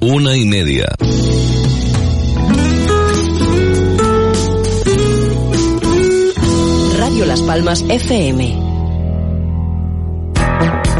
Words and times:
una 0.00 0.36
y 0.36 0.44
media. 0.44 0.86
Radio 6.96 7.26
Las 7.26 7.40
Palmas 7.42 7.84
FM. 7.88 8.68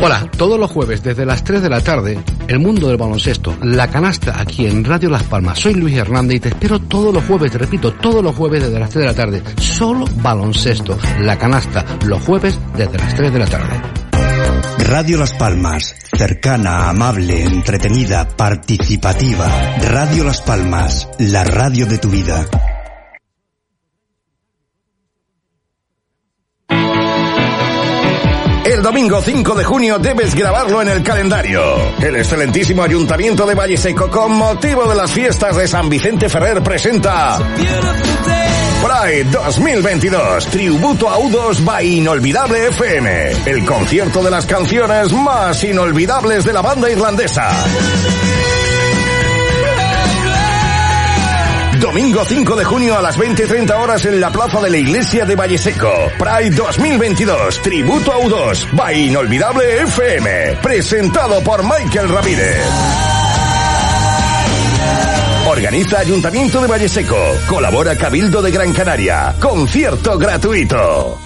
Hola, 0.00 0.30
todos 0.36 0.58
los 0.58 0.70
jueves 0.70 1.02
desde 1.02 1.26
las 1.26 1.44
3 1.44 1.62
de 1.62 1.70
la 1.70 1.80
tarde, 1.80 2.18
el 2.46 2.58
mundo 2.60 2.88
del 2.88 2.96
baloncesto, 2.96 3.56
la 3.62 3.88
canasta 3.88 4.40
aquí 4.40 4.66
en 4.66 4.84
Radio 4.84 5.10
Las 5.10 5.24
Palmas. 5.24 5.58
Soy 5.58 5.74
Luis 5.74 5.96
Hernández 5.96 6.36
y 6.36 6.40
te 6.40 6.48
espero 6.50 6.80
todos 6.80 7.12
los 7.12 7.24
jueves, 7.24 7.52
te 7.52 7.58
repito, 7.58 7.92
todos 7.94 8.22
los 8.22 8.34
jueves 8.34 8.62
desde 8.62 8.78
las 8.78 8.90
3 8.90 9.02
de 9.02 9.06
la 9.06 9.14
tarde. 9.14 9.42
Solo 9.60 10.06
baloncesto, 10.22 10.98
la 11.20 11.36
canasta, 11.36 11.84
los 12.06 12.22
jueves 12.22 12.58
desde 12.76 12.98
las 12.98 13.14
3 13.14 13.32
de 13.32 13.38
la 13.38 13.46
tarde. 13.46 13.97
Radio 14.78 15.18
Las 15.18 15.32
Palmas, 15.34 15.94
cercana, 16.16 16.88
amable, 16.88 17.42
entretenida, 17.42 18.28
participativa. 18.28 19.46
Radio 19.80 20.24
Las 20.24 20.40
Palmas, 20.40 21.08
la 21.18 21.44
radio 21.44 21.86
de 21.86 21.98
tu 21.98 22.08
vida. 22.08 22.46
Domingo 28.88 29.20
5 29.20 29.54
de 29.54 29.64
junio 29.64 29.98
debes 29.98 30.34
grabarlo 30.34 30.80
en 30.80 30.88
el 30.88 31.02
calendario. 31.02 31.60
El 32.00 32.16
excelentísimo 32.16 32.82
Ayuntamiento 32.82 33.44
de 33.44 33.54
Valle 33.54 33.76
Seco, 33.76 34.08
con 34.08 34.32
motivo 34.32 34.88
de 34.88 34.94
las 34.94 35.12
fiestas 35.12 35.56
de 35.58 35.68
San 35.68 35.90
Vicente 35.90 36.26
Ferrer, 36.30 36.62
presenta 36.62 37.36
Pride 37.36 39.24
2022, 39.30 40.46
tributo 40.46 41.10
a 41.10 41.18
U2 41.18 41.62
by 41.66 41.86
Inolvidable 41.98 42.68
FM, 42.68 43.32
el 43.44 43.66
concierto 43.66 44.22
de 44.22 44.30
las 44.30 44.46
canciones 44.46 45.12
más 45.12 45.62
inolvidables 45.64 46.46
de 46.46 46.52
la 46.54 46.62
banda 46.62 46.90
irlandesa. 46.90 47.50
Domingo 51.80 52.24
5 52.24 52.56
de 52.56 52.64
junio 52.64 52.98
a 52.98 53.02
las 53.02 53.16
20 53.16 53.44
y 53.44 53.46
30 53.46 53.76
horas 53.78 54.04
en 54.04 54.20
la 54.20 54.30
plaza 54.30 54.60
de 54.60 54.70
la 54.70 54.78
iglesia 54.78 55.24
de 55.24 55.36
Valleseco. 55.36 55.92
Pride 56.18 56.56
2022, 56.56 57.62
tributo 57.62 58.12
a 58.12 58.18
U2, 58.18 58.72
by 58.72 59.08
Inolvidable 59.08 59.82
FM. 59.82 60.58
Presentado 60.62 61.40
por 61.42 61.62
Michael 61.62 62.08
Ramírez. 62.08 62.62
Organiza 65.48 66.00
Ayuntamiento 66.00 66.60
de 66.60 66.66
Valleseco. 66.66 67.16
Colabora 67.48 67.96
Cabildo 67.96 68.42
de 68.42 68.50
Gran 68.50 68.72
Canaria. 68.72 69.34
Concierto 69.40 70.18
gratuito. 70.18 71.18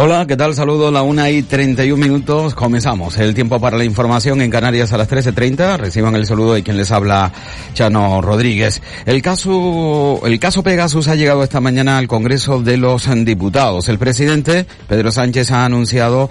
Hola, 0.00 0.26
¿qué 0.28 0.36
tal? 0.36 0.54
Saludo, 0.54 0.92
la 0.92 1.02
una 1.02 1.28
y 1.28 1.42
31 1.42 2.00
minutos. 2.00 2.54
Comenzamos 2.54 3.18
el 3.18 3.34
tiempo 3.34 3.58
para 3.58 3.76
la 3.76 3.82
información 3.82 4.40
en 4.40 4.48
Canarias 4.48 4.92
a 4.92 4.96
las 4.96 5.10
13.30. 5.10 5.76
Reciban 5.76 6.14
el 6.14 6.24
saludo 6.24 6.54
de 6.54 6.62
quien 6.62 6.76
les 6.76 6.92
habla, 6.92 7.32
Chano 7.74 8.22
Rodríguez. 8.22 8.80
El 9.06 9.20
caso, 9.22 10.20
el 10.24 10.38
caso 10.38 10.62
Pegasus 10.62 11.08
ha 11.08 11.16
llegado 11.16 11.42
esta 11.42 11.60
mañana 11.60 11.98
al 11.98 12.06
Congreso 12.06 12.62
de 12.62 12.76
los 12.76 13.08
Diputados. 13.24 13.88
El 13.88 13.98
presidente, 13.98 14.66
Pedro 14.86 15.10
Sánchez, 15.10 15.50
ha 15.50 15.64
anunciado 15.64 16.30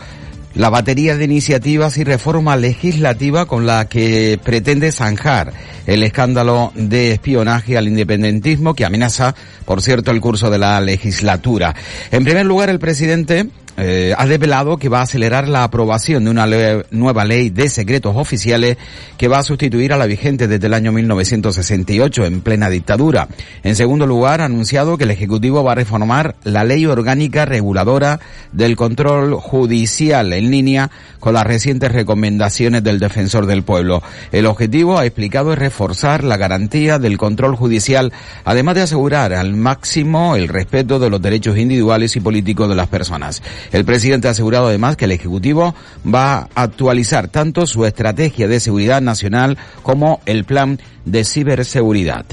la 0.55 0.69
batería 0.69 1.15
de 1.15 1.25
iniciativas 1.25 1.97
y 1.97 2.03
reforma 2.03 2.55
legislativa 2.55 3.45
con 3.45 3.65
la 3.65 3.87
que 3.87 4.39
pretende 4.43 4.91
zanjar 4.91 5.53
el 5.85 6.03
escándalo 6.03 6.71
de 6.75 7.13
espionaje 7.13 7.77
al 7.77 7.87
independentismo 7.87 8.73
que 8.73 8.85
amenaza, 8.85 9.35
por 9.65 9.81
cierto, 9.81 10.11
el 10.11 10.21
curso 10.21 10.49
de 10.49 10.57
la 10.57 10.81
legislatura. 10.81 11.75
En 12.11 12.23
primer 12.23 12.45
lugar, 12.45 12.69
el 12.69 12.79
presidente 12.79 13.47
eh, 13.77 14.13
ha 14.17 14.25
desvelado 14.25 14.77
que 14.77 14.89
va 14.89 14.99
a 14.99 15.03
acelerar 15.03 15.47
la 15.47 15.63
aprobación 15.63 16.25
de 16.25 16.31
una 16.31 16.47
nueva 16.89 17.25
ley 17.25 17.51
de 17.51 17.69
secretos 17.69 18.15
oficiales 18.15 18.77
que 19.17 19.27
va 19.27 19.37
a 19.37 19.43
sustituir 19.43 19.93
a 19.93 19.97
la 19.97 20.07
vigente 20.07 20.47
desde 20.47 20.65
el 20.65 20.73
año 20.73 20.91
1968 20.91 22.25
en 22.25 22.41
plena 22.41 22.69
dictadura. 22.69 23.27
En 23.63 23.75
segundo 23.75 24.07
lugar, 24.07 24.41
ha 24.41 24.45
anunciado 24.45 24.97
que 24.97 25.03
el 25.03 25.11
Ejecutivo 25.11 25.63
va 25.63 25.73
a 25.73 25.75
reformar 25.75 26.35
la 26.43 26.63
ley 26.63 26.87
orgánica 26.87 27.45
reguladora 27.45 28.19
del 28.51 28.75
control 28.75 29.35
judicial 29.35 30.33
en 30.33 30.49
línea 30.49 30.89
con 31.19 31.33
las 31.33 31.43
recientes 31.43 31.91
recomendaciones 31.91 32.83
del 32.83 32.99
Defensor 32.99 33.45
del 33.45 33.63
Pueblo. 33.63 34.01
El 34.31 34.47
objetivo, 34.47 34.97
ha 34.97 35.05
explicado, 35.05 35.53
es 35.53 35.59
reforzar 35.59 36.23
la 36.23 36.37
garantía 36.37 36.99
del 36.99 37.17
control 37.17 37.55
judicial, 37.55 38.11
además 38.43 38.75
de 38.75 38.81
asegurar 38.81 39.33
al 39.33 39.53
máximo 39.55 40.35
el 40.35 40.47
respeto 40.47 40.99
de 40.99 41.09
los 41.09 41.21
derechos 41.21 41.57
individuales 41.57 42.15
y 42.15 42.21
políticos 42.21 42.69
de 42.69 42.75
las 42.75 42.87
personas. 42.87 43.41
El 43.71 43.85
presidente 43.85 44.27
ha 44.27 44.31
asegurado 44.31 44.67
además 44.67 44.95
que 44.95 45.05
el 45.05 45.11
Ejecutivo 45.11 45.75
va 46.05 46.47
a 46.55 46.63
actualizar 46.63 47.27
tanto 47.27 47.65
su 47.65 47.85
estrategia 47.85 48.47
de 48.47 48.59
seguridad 48.59 49.01
nacional 49.01 49.57
como 49.83 50.21
el 50.25 50.45
plan 50.45 50.79
de 51.05 51.23
ciberseguridad. 51.23 52.25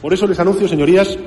Por 0.00 0.12
eso 0.12 0.26
les 0.26 0.38
anuncio, 0.38 0.68
señorías, 0.68 1.18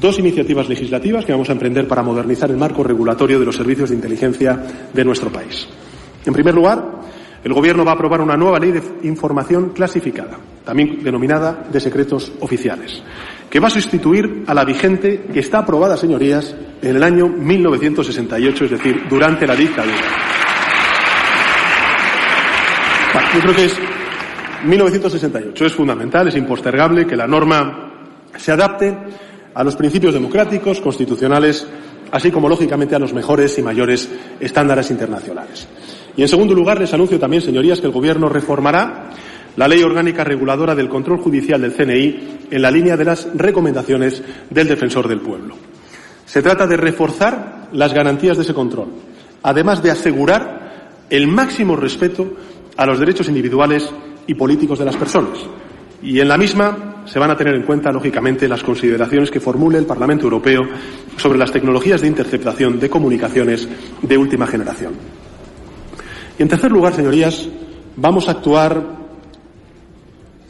dos 0.00 0.18
iniciativas 0.18 0.68
legislativas 0.68 1.24
que 1.24 1.32
vamos 1.32 1.48
a 1.48 1.52
emprender 1.52 1.86
para 1.86 2.02
modernizar 2.02 2.50
el 2.50 2.56
marco 2.56 2.82
regulatorio 2.82 3.38
de 3.38 3.46
los 3.46 3.56
servicios 3.56 3.90
de 3.90 3.96
inteligencia 3.96 4.60
de 4.92 5.04
nuestro 5.04 5.30
país. 5.30 5.68
En 6.26 6.32
primer 6.32 6.54
lugar, 6.54 7.02
el 7.44 7.52
Gobierno 7.52 7.84
va 7.84 7.92
a 7.92 7.94
aprobar 7.94 8.22
una 8.22 8.36
nueva 8.36 8.58
ley 8.58 8.72
de 8.72 8.82
información 9.02 9.70
clasificada, 9.70 10.38
también 10.64 11.04
denominada 11.04 11.68
de 11.70 11.78
secretos 11.78 12.32
oficiales, 12.40 13.02
que 13.50 13.60
va 13.60 13.68
a 13.68 13.70
sustituir 13.70 14.44
a 14.46 14.54
la 14.54 14.64
vigente 14.64 15.26
que 15.32 15.40
está 15.40 15.58
aprobada, 15.58 15.96
señorías, 15.98 16.56
en 16.84 16.96
el 16.96 17.02
año 17.02 17.28
1968, 17.28 18.64
es 18.66 18.70
decir, 18.70 19.02
durante 19.08 19.46
la 19.46 19.56
dictadura. 19.56 19.96
Yo 23.34 23.40
creo 23.40 23.54
que 23.54 23.64
es 23.64 23.76
1968. 24.64 25.66
Es 25.66 25.72
fundamental, 25.72 26.28
es 26.28 26.36
impostergable 26.36 27.06
que 27.06 27.16
la 27.16 27.26
norma 27.26 28.20
se 28.36 28.52
adapte 28.52 28.96
a 29.54 29.64
los 29.64 29.76
principios 29.76 30.12
democráticos, 30.12 30.80
constitucionales, 30.80 31.66
así 32.12 32.30
como, 32.30 32.48
lógicamente, 32.48 32.94
a 32.94 32.98
los 32.98 33.14
mejores 33.14 33.58
y 33.58 33.62
mayores 33.62 34.08
estándares 34.38 34.90
internacionales. 34.90 35.66
Y, 36.16 36.22
en 36.22 36.28
segundo 36.28 36.54
lugar, 36.54 36.78
les 36.78 36.92
anuncio 36.92 37.18
también, 37.18 37.42
señorías, 37.42 37.80
que 37.80 37.86
el 37.86 37.92
Gobierno 37.92 38.28
reformará 38.28 39.10
la 39.56 39.68
Ley 39.68 39.82
Orgánica 39.82 40.22
Reguladora 40.22 40.74
del 40.74 40.88
Control 40.88 41.18
Judicial 41.18 41.62
del 41.62 41.72
CNI 41.72 42.48
en 42.50 42.62
la 42.62 42.70
línea 42.70 42.96
de 42.96 43.04
las 43.04 43.28
recomendaciones 43.34 44.22
del 44.50 44.68
Defensor 44.68 45.08
del 45.08 45.20
Pueblo. 45.20 45.56
Se 46.34 46.42
trata 46.42 46.66
de 46.66 46.76
reforzar 46.76 47.68
las 47.70 47.94
garantías 47.94 48.36
de 48.36 48.42
ese 48.42 48.52
control, 48.52 48.88
además 49.44 49.80
de 49.84 49.92
asegurar 49.92 50.90
el 51.08 51.28
máximo 51.28 51.76
respeto 51.76 52.28
a 52.76 52.84
los 52.86 52.98
derechos 52.98 53.28
individuales 53.28 53.88
y 54.26 54.34
políticos 54.34 54.80
de 54.80 54.84
las 54.84 54.96
personas. 54.96 55.38
Y 56.02 56.18
en 56.18 56.26
la 56.26 56.36
misma 56.36 57.04
se 57.04 57.20
van 57.20 57.30
a 57.30 57.36
tener 57.36 57.54
en 57.54 57.62
cuenta, 57.62 57.92
lógicamente, 57.92 58.48
las 58.48 58.64
consideraciones 58.64 59.30
que 59.30 59.38
formule 59.38 59.78
el 59.78 59.86
Parlamento 59.86 60.24
Europeo 60.24 60.62
sobre 61.16 61.38
las 61.38 61.52
tecnologías 61.52 62.00
de 62.00 62.08
interceptación 62.08 62.80
de 62.80 62.90
comunicaciones 62.90 63.68
de 64.02 64.18
última 64.18 64.48
generación. 64.48 64.94
Y 66.36 66.42
en 66.42 66.48
tercer 66.48 66.72
lugar, 66.72 66.94
señorías, 66.94 67.48
vamos 67.94 68.26
a 68.26 68.32
actuar 68.32 69.03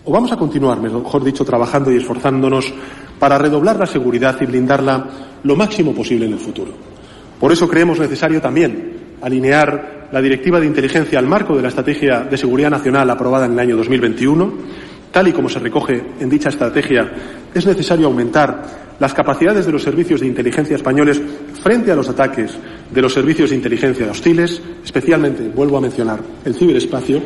o 0.04 0.12
vamos 0.12 0.32
a 0.32 0.36
continuar, 0.36 0.80
mejor 0.80 1.24
dicho, 1.24 1.44
trabajando 1.44 1.90
y 1.90 1.96
esforzándonos 1.96 2.72
para 3.18 3.38
redoblar 3.38 3.78
la 3.78 3.86
seguridad 3.86 4.36
y 4.40 4.46
blindarla 4.46 5.06
lo 5.42 5.56
máximo 5.56 5.94
posible 5.94 6.26
en 6.26 6.32
el 6.32 6.38
futuro. 6.38 6.72
Por 7.40 7.52
eso 7.52 7.68
creemos 7.68 7.98
necesario 7.98 8.40
también 8.40 9.16
alinear 9.22 10.08
la 10.12 10.20
Directiva 10.20 10.60
de 10.60 10.66
Inteligencia 10.66 11.18
al 11.18 11.26
marco 11.26 11.56
de 11.56 11.62
la 11.62 11.68
Estrategia 11.68 12.20
de 12.20 12.36
Seguridad 12.36 12.70
Nacional 12.70 13.08
aprobada 13.08 13.46
en 13.46 13.52
el 13.52 13.58
año 13.58 13.76
2021. 13.76 14.52
Tal 15.10 15.28
y 15.28 15.32
como 15.32 15.48
se 15.48 15.58
recoge 15.58 16.02
en 16.20 16.28
dicha 16.28 16.50
estrategia, 16.50 17.10
es 17.54 17.64
necesario 17.64 18.06
aumentar 18.06 18.62
las 18.98 19.14
capacidades 19.14 19.64
de 19.64 19.72
los 19.72 19.82
servicios 19.82 20.20
de 20.20 20.26
inteligencia 20.26 20.76
españoles 20.76 21.20
frente 21.62 21.90
a 21.90 21.96
los 21.96 22.08
ataques 22.08 22.56
de 22.90 23.02
los 23.02 23.12
servicios 23.12 23.50
de 23.50 23.56
inteligencia 23.56 24.10
hostiles, 24.10 24.60
especialmente, 24.84 25.48
vuelvo 25.48 25.78
a 25.78 25.80
mencionar, 25.80 26.20
el 26.44 26.54
ciberespacio, 26.54 27.22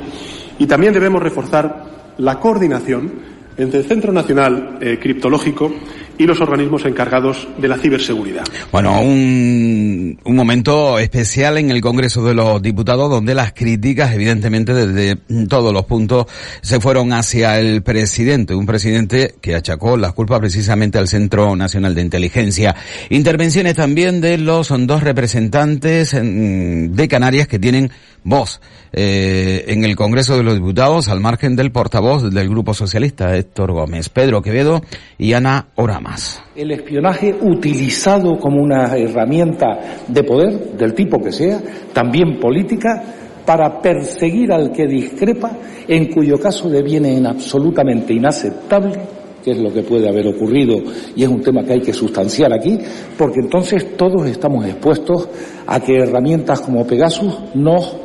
y 0.59 0.67
también 0.67 0.93
debemos 0.93 1.23
reforzar 1.23 1.98
la 2.19 2.39
coordinación 2.39 3.39
entre 3.57 3.81
el 3.81 3.87
Centro 3.87 4.13
Nacional 4.13 4.79
eh, 4.81 4.99
Criptológico 5.01 5.73
y 6.17 6.27
los 6.27 6.41
organismos 6.41 6.85
encargados 6.85 7.47
de 7.59 7.69
la 7.69 7.79
ciberseguridad. 7.79 8.45
Bueno, 8.73 9.01
un, 9.01 10.19
un 10.25 10.37
momento 10.37 10.99
especial 10.99 11.59
en 11.59 11.71
el 11.71 11.81
Congreso 11.81 12.25
de 12.25 12.35
los 12.35 12.61
Diputados 12.61 13.09
donde 13.09 13.35
las 13.35 13.53
críticas, 13.53 14.13
evidentemente, 14.13 14.75
desde 14.75 15.17
todos 15.47 15.73
los 15.73 15.85
puntos 15.85 16.27
se 16.61 16.81
fueron 16.81 17.13
hacia 17.13 17.61
el 17.61 17.83
presidente, 17.83 18.55
un 18.55 18.67
presidente 18.67 19.37
que 19.41 19.55
achacó 19.55 19.97
las 19.97 20.13
culpas 20.13 20.41
precisamente 20.41 20.99
al 20.99 21.07
Centro 21.07 21.55
Nacional 21.55 21.95
de 21.95 22.03
Inteligencia. 22.03 22.75
Intervenciones 23.11 23.77
también 23.77 24.21
de 24.21 24.39
los 24.39 24.73
dos 24.77 25.03
representantes 25.03 26.13
de 26.13 27.09
Canarias 27.09 27.47
que 27.47 27.61
tienen 27.61 27.91
voz 28.29 28.61
eh, 28.93 29.65
en 29.69 29.85
el 29.85 29.97
Congreso 29.97 30.37
de 30.37 30.43
los 30.43 30.55
Diputados 30.55 31.09
al 31.09 31.21
margen 31.21 31.57
del 31.57 31.73
portavoz 31.73 32.33
del 32.33 32.49
Grupo 32.49 32.75
Socialista, 32.75 33.37
Héctor 33.37 33.73
Gómez, 33.73 34.09
Pedro 34.09 34.43
Quevedo 34.43 34.83
y 35.19 35.33
Ana 35.33 35.69
Oramas. 35.75 36.43
El 36.55 36.71
espionaje 36.71 37.35
utilizado 37.41 38.39
como 38.39 38.63
una 38.63 38.97
herramienta 38.97 39.79
de 40.07 40.25
poder, 40.25 40.73
del 40.77 40.95
tipo 40.95 41.21
que 41.21 41.33
sea, 41.33 41.61
también 41.93 42.39
política, 42.41 43.03
para 43.45 43.81
perseguir 43.81 44.53
al 44.53 44.73
que 44.73 44.87
discrepa, 44.87 45.51
en 45.87 46.13
cuyo 46.13 46.39
caso 46.39 46.69
deviene 46.69 47.17
en 47.17 47.27
absolutamente 47.27 48.13
inaceptable 48.13 49.19
que 49.43 49.53
es 49.53 49.59
lo 49.59 49.73
que 49.73 49.83
puede 49.83 50.09
haber 50.09 50.27
ocurrido 50.27 50.83
y 51.15 51.23
es 51.23 51.29
un 51.29 51.41
tema 51.41 51.63
que 51.63 51.75
hay 51.75 51.81
que 51.81 51.93
sustanciar 51.93 52.53
aquí, 52.53 52.79
porque 53.17 53.41
entonces 53.41 53.97
todos 53.97 54.27
estamos 54.27 54.67
expuestos 54.67 55.29
a 55.67 55.81
que 55.81 55.97
herramientas 55.97 56.61
como 56.61 56.87
Pegasus 56.87 57.35
nos 57.55 57.97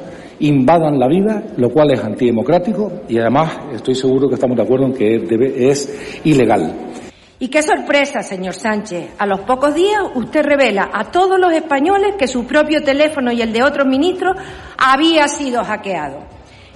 invadan 0.47 0.99
la 0.99 1.07
vida, 1.07 1.43
lo 1.57 1.69
cual 1.69 1.91
es 1.91 2.03
antidemocrático 2.03 2.91
y 3.07 3.17
además 3.17 3.57
estoy 3.73 3.95
seguro 3.95 4.27
que 4.27 4.35
estamos 4.35 4.57
de 4.57 4.63
acuerdo 4.63 4.87
en 4.87 4.93
que 4.93 5.69
es 5.69 6.21
ilegal. 6.23 6.91
Y 7.39 7.49
qué 7.49 7.61
sorpresa, 7.61 8.21
señor 8.21 8.53
Sánchez. 8.53 9.11
A 9.17 9.25
los 9.25 9.41
pocos 9.41 9.73
días 9.75 10.01
usted 10.15 10.43
revela 10.43 10.89
a 10.93 11.11
todos 11.11 11.39
los 11.39 11.51
españoles 11.53 12.15
que 12.17 12.27
su 12.27 12.45
propio 12.45 12.83
teléfono 12.83 13.31
y 13.31 13.41
el 13.41 13.51
de 13.51 13.63
otros 13.63 13.85
ministros 13.87 14.37
había 14.77 15.27
sido 15.27 15.63
hackeado. 15.63 16.19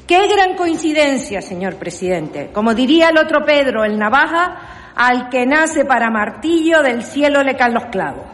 Qué 0.05 0.27
gran 0.27 0.55
coincidencia, 0.55 1.41
señor 1.41 1.75
presidente. 1.75 2.49
Como 2.53 2.73
diría 2.73 3.09
el 3.09 3.17
otro 3.17 3.45
Pedro, 3.45 3.83
el 3.83 3.97
navaja, 3.97 4.93
al 4.95 5.29
que 5.29 5.45
nace 5.45 5.85
para 5.85 6.09
martillo 6.09 6.81
del 6.81 7.03
cielo 7.03 7.43
le 7.43 7.55
caen 7.55 7.73
los 7.73 7.85
clavos. 7.85 8.25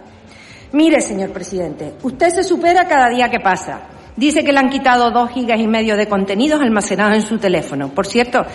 Mire, 0.72 1.02
señor 1.02 1.32
presidente, 1.32 1.94
usted 2.04 2.30
se 2.30 2.44
supera 2.44 2.88
cada 2.88 3.10
día 3.10 3.30
que 3.30 3.40
pasa. 3.40 3.93
Dice 4.16 4.44
que 4.44 4.52
le 4.52 4.60
han 4.60 4.70
quitado 4.70 5.12
dos 5.12 5.32
gigas 5.32 5.60
y 5.60 5.68
medio 5.68 5.98
de 5.98 6.08
contenidos 6.08 6.62
almacenados 6.62 7.16
en 7.16 7.22
su 7.24 7.38
teléfono. 7.38 7.90
Por 7.90 8.06
cierto, 8.06 8.46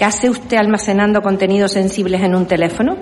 ¿Qué 0.00 0.06
hace 0.06 0.30
usted 0.30 0.56
almacenando 0.56 1.20
contenidos 1.20 1.72
sensibles 1.72 2.22
en 2.22 2.34
un 2.34 2.46
teléfono? 2.46 2.96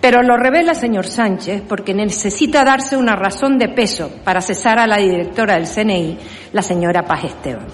Pero 0.00 0.22
lo 0.22 0.36
revela, 0.36 0.74
señor 0.74 1.06
Sánchez, 1.06 1.62
porque 1.68 1.94
necesita 1.94 2.64
darse 2.64 2.96
una 2.96 3.16
razón 3.16 3.58
de 3.58 3.68
peso 3.68 4.10
para 4.24 4.40
cesar 4.40 4.78
a 4.78 4.86
la 4.86 4.98
directora 4.98 5.54
del 5.54 5.66
CNI, 5.68 6.18
la 6.52 6.62
señora 6.62 7.04
Paz 7.04 7.24
Esteban. 7.24 7.66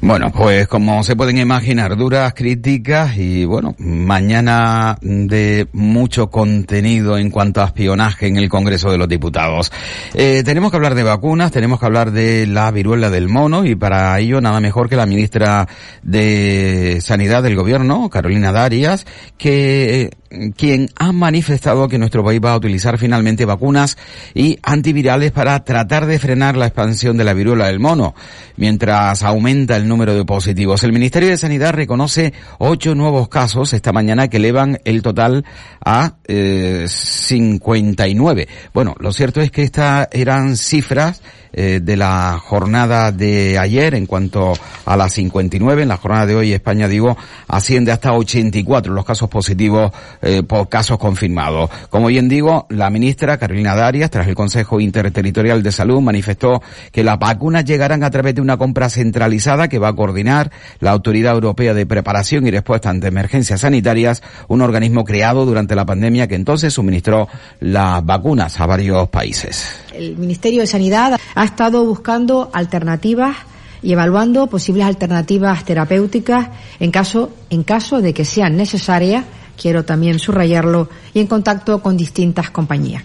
Bueno, 0.00 0.30
pues 0.30 0.66
como 0.66 1.02
se 1.02 1.16
pueden 1.16 1.38
imaginar, 1.38 1.96
duras 1.96 2.32
críticas 2.34 3.16
y 3.16 3.44
bueno, 3.44 3.74
mañana 3.78 4.96
de 5.02 5.68
mucho 5.72 6.30
contenido 6.30 7.18
en 7.18 7.30
cuanto 7.30 7.60
a 7.60 7.66
espionaje 7.66 8.28
en 8.28 8.36
el 8.36 8.48
Congreso 8.48 8.90
de 8.90 8.98
los 8.98 9.08
Diputados. 9.08 9.72
Eh, 10.14 10.42
tenemos 10.44 10.70
que 10.70 10.76
hablar 10.76 10.94
de 10.94 11.02
vacunas, 11.02 11.52
tenemos 11.52 11.80
que 11.80 11.86
hablar 11.86 12.12
de 12.12 12.46
la 12.46 12.70
viruela 12.70 13.10
del 13.10 13.28
mono 13.28 13.64
y 13.64 13.74
para 13.74 14.18
ello 14.18 14.40
nada 14.40 14.60
mejor 14.60 14.88
que 14.88 14.96
la 14.96 15.06
ministra 15.06 15.68
de 16.02 17.00
Sanidad 17.02 17.42
del 17.42 17.56
Gobierno, 17.56 18.08
Carolina 18.08 18.52
Darias, 18.52 19.06
que 19.36 20.10
quien 20.56 20.88
ha 20.96 21.12
manifestado 21.12 21.88
que 21.88 21.98
nuestro 21.98 22.24
país 22.24 22.40
va 22.44 22.52
a 22.52 22.56
utilizar 22.56 22.98
finalmente 22.98 23.44
vacunas 23.44 23.96
y 24.34 24.58
antivirales 24.62 25.32
para 25.32 25.64
tratar 25.64 26.06
de 26.06 26.18
frenar 26.18 26.56
la 26.56 26.66
expansión 26.66 27.16
de 27.16 27.24
la 27.24 27.34
viruela 27.34 27.66
del 27.66 27.80
mono, 27.80 28.14
mientras 28.56 29.22
aumenta 29.22 29.76
el 29.76 29.88
número 29.88 30.14
de 30.14 30.24
positivos. 30.24 30.84
El 30.84 30.92
Ministerio 30.92 31.28
de 31.28 31.36
Sanidad 31.36 31.72
reconoce 31.72 32.32
ocho 32.58 32.94
nuevos 32.94 33.28
casos 33.28 33.72
esta 33.72 33.92
mañana 33.92 34.28
que 34.28 34.36
elevan 34.36 34.78
el 34.84 35.02
total 35.02 35.44
a 35.84 36.16
eh, 36.26 36.86
59. 36.88 38.48
Bueno, 38.74 38.94
lo 38.98 39.12
cierto 39.12 39.40
es 39.40 39.50
que 39.50 39.62
estas 39.62 40.08
eran 40.12 40.56
cifras 40.56 41.22
eh, 41.52 41.80
de 41.82 41.96
la 41.96 42.38
jornada 42.42 43.12
de 43.12 43.58
ayer 43.58 43.94
en 43.94 44.06
cuanto 44.06 44.52
a 44.84 44.96
las 44.96 45.12
59. 45.14 45.82
En 45.82 45.88
la 45.88 45.96
jornada 45.96 46.26
de 46.26 46.34
hoy 46.34 46.52
España, 46.52 46.88
digo, 46.88 47.16
asciende 47.46 47.92
hasta 47.92 48.12
84 48.12 48.92
los 48.92 49.04
casos 49.04 49.28
positivos 49.28 49.92
eh, 50.22 50.42
por 50.42 50.68
casos 50.68 50.98
confirmados. 50.98 51.70
Como 51.90 52.08
bien 52.08 52.28
digo, 52.28 52.66
la 52.70 52.90
ministra 52.90 53.38
Carolina 53.38 53.74
Darias, 53.74 54.10
tras 54.10 54.28
el 54.28 54.34
Consejo 54.34 54.80
Interterritorial 54.80 55.62
de 55.62 55.72
Salud, 55.72 56.00
manifestó 56.00 56.62
que 56.92 57.04
las 57.04 57.18
vacunas 57.18 57.64
llegarán 57.64 58.02
a 58.02 58.10
través 58.10 58.34
de 58.34 58.40
una 58.40 58.56
compra 58.56 58.88
centralizada 58.88 59.68
que 59.68 59.78
va 59.78 59.88
a 59.88 59.96
coordinar 59.96 60.50
la 60.80 60.92
Autoridad 60.92 61.34
Europea 61.34 61.74
de 61.74 61.86
Preparación 61.86 62.46
y 62.46 62.50
Respuesta 62.50 62.90
ante 62.90 63.08
Emergencias 63.08 63.60
Sanitarias, 63.60 64.22
un 64.48 64.62
organismo 64.62 65.04
creado 65.04 65.44
durante 65.44 65.74
la 65.74 65.86
pandemia 65.86 66.26
que 66.26 66.34
entonces 66.34 66.74
suministró 66.74 67.28
las 67.60 68.04
vacunas 68.04 68.60
a 68.60 68.66
varios 68.66 69.08
países 69.08 69.87
el 69.98 70.16
Ministerio 70.16 70.60
de 70.60 70.66
Sanidad 70.66 71.18
ha 71.34 71.44
estado 71.44 71.84
buscando 71.84 72.50
alternativas 72.52 73.36
y 73.82 73.92
evaluando 73.92 74.46
posibles 74.46 74.86
alternativas 74.86 75.64
terapéuticas 75.64 76.48
en 76.80 76.90
caso, 76.90 77.30
en 77.50 77.62
caso 77.64 78.00
de 78.00 78.14
que 78.14 78.24
sean 78.24 78.56
necesarias, 78.56 79.24
quiero 79.60 79.84
también 79.84 80.18
subrayarlo, 80.18 80.88
y 81.12 81.20
en 81.20 81.26
contacto 81.26 81.82
con 81.82 81.96
distintas 81.96 82.50
compañías. 82.50 83.02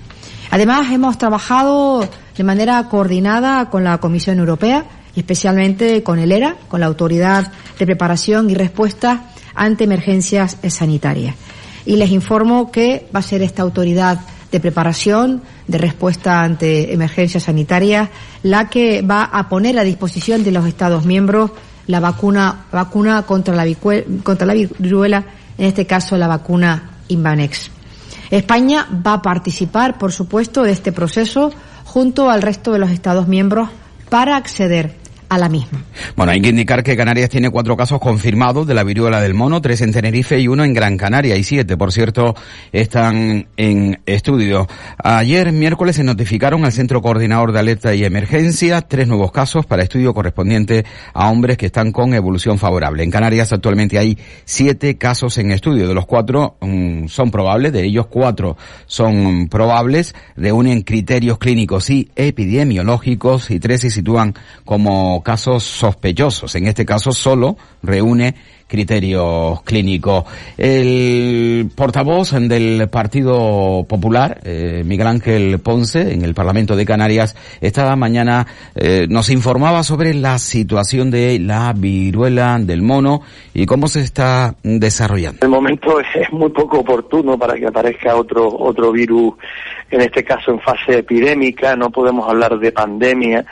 Además, 0.51 0.91
hemos 0.91 1.17
trabajado 1.17 2.07
de 2.37 2.43
manera 2.43 2.87
coordinada 2.87 3.69
con 3.69 3.83
la 3.83 3.97
Comisión 3.97 4.39
Europea 4.39 4.85
y 5.15 5.21
especialmente 5.21 6.03
con 6.03 6.19
el 6.19 6.31
ERA, 6.31 6.57
con 6.67 6.79
la 6.79 6.85
Autoridad 6.87 7.51
de 7.77 7.85
Preparación 7.85 8.49
y 8.49 8.55
Respuesta 8.55 9.29
ante 9.55 9.83
Emergencias 9.83 10.57
Sanitarias. 10.67 11.35
Y 11.85 11.95
les 11.95 12.11
informo 12.11 12.71
que 12.71 13.07
va 13.13 13.19
a 13.19 13.23
ser 13.23 13.41
esta 13.41 13.61
autoridad 13.61 14.19
de 14.51 14.59
preparación, 14.59 15.41
de 15.67 15.77
respuesta 15.77 16.41
ante 16.41 16.93
emergencias 16.93 17.43
sanitarias, 17.43 18.09
la 18.43 18.69
que 18.69 19.01
va 19.01 19.23
a 19.23 19.49
poner 19.49 19.77
a 19.79 19.83
disposición 19.83 20.43
de 20.43 20.51
los 20.51 20.65
Estados 20.65 21.05
miembros 21.05 21.51
la 21.87 21.99
vacuna, 21.99 22.65
vacuna 22.71 23.23
contra 23.23 23.53
la, 23.55 23.65
contra 24.23 24.47
la 24.47 24.53
viruela, 24.53 25.25
en 25.57 25.65
este 25.65 25.85
caso 25.85 26.17
la 26.17 26.27
vacuna 26.27 26.91
Invanex. 27.09 27.71
España 28.31 28.87
va 29.05 29.13
a 29.13 29.21
participar, 29.21 29.97
por 29.97 30.11
supuesto, 30.11 30.63
de 30.63 30.71
este 30.71 30.91
proceso 30.91 31.51
junto 31.83 32.29
al 32.29 32.41
resto 32.41 32.71
de 32.71 32.79
los 32.79 32.89
Estados 32.89 33.27
miembros 33.27 33.69
para 34.09 34.37
acceder 34.37 35.02
a 35.29 35.37
la 35.37 35.49
misma. 35.49 35.83
Bueno, 36.15 36.31
hay 36.31 36.41
que 36.41 36.49
indicar 36.49 36.83
que 36.83 36.95
Canarias 36.95 37.29
tiene 37.29 37.49
cuatro 37.49 37.75
casos 37.77 37.99
confirmados 37.99 38.67
de 38.67 38.73
la 38.73 38.83
viruela 38.83 39.21
del 39.21 39.33
mono, 39.33 39.61
tres 39.61 39.81
en 39.81 39.91
Tenerife 39.91 40.39
y 40.39 40.47
uno 40.47 40.63
en 40.63 40.73
Gran 40.73 40.97
Canaria, 40.97 41.35
y 41.35 41.43
siete, 41.43 41.77
por 41.77 41.91
cierto, 41.91 42.35
están 42.71 43.47
en 43.57 43.99
estudio. 44.05 44.67
Ayer, 44.97 45.51
miércoles, 45.51 45.95
se 45.95 46.03
notificaron 46.03 46.65
al 46.65 46.71
Centro 46.71 47.01
Coordinador 47.01 47.51
de 47.51 47.59
Alerta 47.59 47.95
y 47.95 48.03
Emergencia 48.03 48.81
tres 48.81 49.07
nuevos 49.07 49.31
casos 49.31 49.65
para 49.65 49.83
estudio 49.83 50.13
correspondiente 50.13 50.85
a 51.13 51.29
hombres 51.29 51.57
que 51.57 51.67
están 51.67 51.91
con 51.91 52.13
evolución 52.13 52.59
favorable. 52.59 53.03
En 53.03 53.11
Canarias 53.11 53.53
actualmente 53.53 53.97
hay 53.97 54.17
siete 54.45 54.97
casos 54.97 55.37
en 55.37 55.51
estudio, 55.51 55.87
de 55.87 55.93
los 55.93 56.05
cuatro 56.05 56.57
um, 56.61 57.07
son 57.07 57.31
probables, 57.31 57.73
de 57.73 57.83
ellos 57.83 58.07
cuatro 58.07 58.57
son 58.85 59.47
probables, 59.47 60.13
reúnen 60.35 60.81
criterios 60.81 61.37
clínicos 61.37 61.89
y 61.89 62.09
epidemiológicos 62.15 63.49
y 63.51 63.59
tres 63.59 63.81
se 63.81 63.89
sitúan 63.89 64.33
como 64.65 65.22
casos 65.23 65.63
sospechosos. 65.63 66.53
En 66.55 66.67
este 66.67 66.85
caso 66.85 67.11
solo 67.11 67.57
reúne 67.81 68.35
criterios 68.73 69.61
clínicos. 69.61 70.23
El 70.57 71.69
portavoz 71.75 72.31
del 72.31 72.89
Partido 72.89 73.85
Popular, 73.87 74.39
eh, 74.43 74.81
Miguel 74.83 75.05
Ángel 75.05 75.59
Ponce, 75.59 76.11
en 76.13 76.23
el 76.23 76.33
Parlamento 76.33 76.75
de 76.75 76.83
Canarias, 76.83 77.35
esta 77.61 77.95
mañana 77.95 78.47
eh, 78.73 79.05
nos 79.07 79.29
informaba 79.29 79.83
sobre 79.83 80.15
la 80.15 80.39
situación 80.39 81.11
de 81.11 81.39
la 81.39 81.71
viruela 81.73 82.57
del 82.59 82.81
mono 82.81 83.21
y 83.53 83.67
cómo 83.67 83.87
se 83.87 84.01
está 84.01 84.55
desarrollando. 84.63 85.39
El 85.43 85.49
momento 85.49 85.99
es 86.15 86.33
muy 86.33 86.49
poco 86.49 86.79
oportuno 86.79 87.37
para 87.37 87.53
que 87.53 87.67
aparezca 87.67 88.15
otro 88.15 88.47
otro 88.47 88.91
virus, 88.91 89.35
en 89.91 90.01
este 90.01 90.23
caso 90.23 90.49
en 90.49 90.59
fase 90.59 90.97
epidémica. 90.97 91.75
No 91.75 91.91
podemos 91.91 92.27
hablar 92.27 92.57
de 92.57 92.71
pandemia 92.71 93.45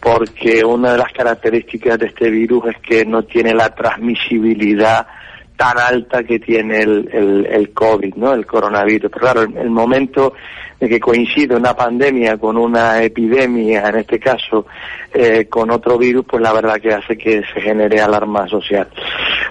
porque 0.00 0.64
una 0.64 0.92
de 0.92 0.98
las 0.98 1.12
características 1.12 1.98
de 1.98 2.06
este 2.06 2.30
virus 2.30 2.66
es 2.66 2.76
que 2.78 3.04
no 3.04 3.22
tiene 3.24 3.54
la 3.54 3.74
transmisibilidad 3.74 5.06
tan 5.58 5.76
alta 5.76 6.22
que 6.22 6.38
tiene 6.38 6.82
el, 6.82 7.08
el, 7.12 7.46
el 7.46 7.72
COVID, 7.72 8.14
¿no? 8.14 8.32
El 8.32 8.46
coronavirus. 8.46 9.10
Pero 9.10 9.20
claro, 9.20 9.42
el, 9.42 9.70
momento 9.70 10.34
de 10.78 10.88
que 10.88 11.00
coincide 11.00 11.56
una 11.56 11.74
pandemia 11.74 12.36
con 12.38 12.56
una 12.56 13.02
epidemia, 13.02 13.88
en 13.88 13.96
este 13.96 14.20
caso, 14.20 14.66
eh, 15.12 15.46
con 15.50 15.70
otro 15.72 15.98
virus, 15.98 16.24
pues 16.26 16.40
la 16.40 16.52
verdad 16.52 16.76
que 16.80 16.94
hace 16.94 17.18
que 17.18 17.42
se 17.52 17.60
genere 17.60 18.00
alarma 18.00 18.46
social. 18.48 18.86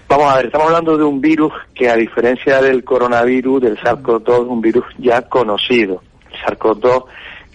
Vamos 0.07 0.31
a 0.31 0.37
ver, 0.37 0.45
estamos 0.45 0.67
hablando 0.67 0.97
de 0.97 1.03
un 1.03 1.19
virus 1.19 1.51
que 1.75 1.89
a 1.89 1.97
diferencia 1.97 2.61
del 2.61 2.85
coronavirus, 2.85 3.63
del 3.63 3.77
SARS-CoV-2, 3.77 4.43
es 4.43 4.49
un 4.49 4.61
virus 4.61 4.85
ya 4.97 5.23
conocido. 5.23 6.01
El 6.31 6.39
SARS-CoV-2 6.39 7.03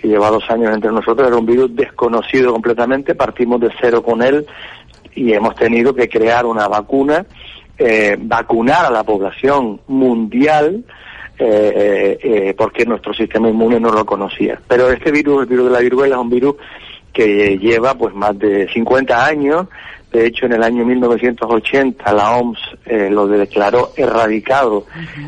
que 0.02 0.08
lleva 0.08 0.30
dos 0.30 0.50
años 0.50 0.74
entre 0.74 0.90
nosotros, 0.90 1.28
era 1.28 1.36
un 1.36 1.46
virus 1.46 1.74
desconocido 1.76 2.52
completamente, 2.52 3.14
partimos 3.14 3.60
de 3.60 3.70
cero 3.80 4.02
con 4.02 4.20
él 4.20 4.44
y 5.14 5.32
hemos 5.32 5.54
tenido 5.54 5.94
que 5.94 6.08
crear 6.08 6.44
una 6.44 6.66
vacuna, 6.66 7.24
eh, 7.78 8.16
vacunar 8.18 8.86
a 8.86 8.90
la 8.90 9.04
población 9.04 9.80
mundial, 9.86 10.84
eh, 11.38 12.18
eh, 12.20 12.54
porque 12.58 12.84
nuestro 12.84 13.14
sistema 13.14 13.48
inmune 13.48 13.78
no 13.78 13.92
lo 13.92 14.04
conocía. 14.04 14.60
Pero 14.66 14.90
este 14.90 15.12
virus, 15.12 15.42
el 15.42 15.48
virus 15.48 15.66
de 15.66 15.72
la 15.72 15.78
viruela, 15.78 16.16
es 16.16 16.20
un 16.20 16.30
virus 16.30 16.56
que 17.12 17.56
lleva 17.58 17.94
pues 17.94 18.12
más 18.12 18.36
de 18.36 18.68
50 18.72 19.24
años. 19.24 19.68
De 20.10 20.26
hecho, 20.26 20.46
en 20.46 20.54
el 20.54 20.64
año 20.64 20.84
1980 20.84 22.12
la 22.12 22.36
OMS 22.36 22.58
eh, 22.86 23.08
lo 23.08 23.28
declaró 23.28 23.92
erradicado 23.96 24.86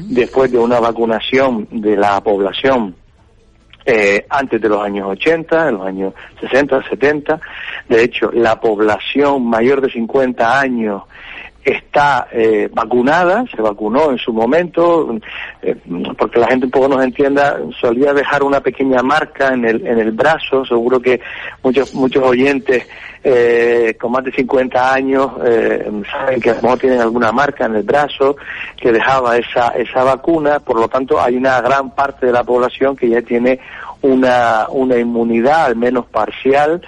después 0.08 0.50
de 0.50 0.58
una 0.58 0.80
vacunación 0.80 1.68
de 1.70 1.96
la 1.96 2.20
población 2.22 2.96
eh, 3.86 4.26
antes 4.28 4.60
de 4.60 4.68
los 4.68 4.82
años 4.82 5.08
80, 5.08 5.68
en 5.68 5.74
los 5.74 5.86
años 5.86 6.14
60, 6.40 6.88
70. 6.88 7.40
De 7.88 8.02
hecho, 8.02 8.30
la 8.32 8.60
población 8.60 9.46
mayor 9.46 9.80
de 9.80 9.90
50 9.90 10.60
años 10.60 11.02
está 11.64 12.28
eh, 12.30 12.68
vacunada, 12.72 13.44
se 13.54 13.62
vacunó 13.62 14.10
en 14.10 14.18
su 14.18 14.32
momento, 14.32 15.16
eh, 15.62 15.76
porque 16.18 16.38
la 16.38 16.48
gente 16.48 16.66
un 16.66 16.70
poco 16.70 16.88
nos 16.88 17.02
entienda, 17.02 17.58
solía 17.80 18.12
dejar 18.12 18.42
una 18.42 18.60
pequeña 18.60 19.02
marca 19.02 19.48
en 19.48 19.64
el, 19.64 19.86
en 19.86 19.98
el 19.98 20.12
brazo, 20.12 20.64
seguro 20.66 21.00
que 21.00 21.20
muchos, 21.62 21.94
muchos 21.94 22.22
oyentes 22.22 22.86
eh, 23.22 23.96
con 23.98 24.12
más 24.12 24.24
de 24.24 24.32
50 24.32 24.92
años 24.92 25.30
saben 26.10 26.40
que 26.40 26.50
a 26.50 26.54
lo 26.56 26.62
mejor 26.62 26.78
tienen 26.78 27.00
alguna 27.00 27.32
marca 27.32 27.64
en 27.64 27.76
el 27.76 27.82
brazo 27.82 28.36
que 28.76 28.92
dejaba 28.92 29.38
esa, 29.38 29.68
esa 29.68 30.04
vacuna, 30.04 30.60
por 30.60 30.78
lo 30.78 30.88
tanto 30.88 31.18
hay 31.20 31.36
una 31.36 31.62
gran 31.62 31.94
parte 31.94 32.26
de 32.26 32.32
la 32.32 32.44
población 32.44 32.94
que 32.94 33.08
ya 33.08 33.22
tiene 33.22 33.58
una, 34.02 34.66
una 34.68 34.98
inmunidad, 34.98 35.64
al 35.64 35.76
menos 35.76 36.04
parcial, 36.06 36.82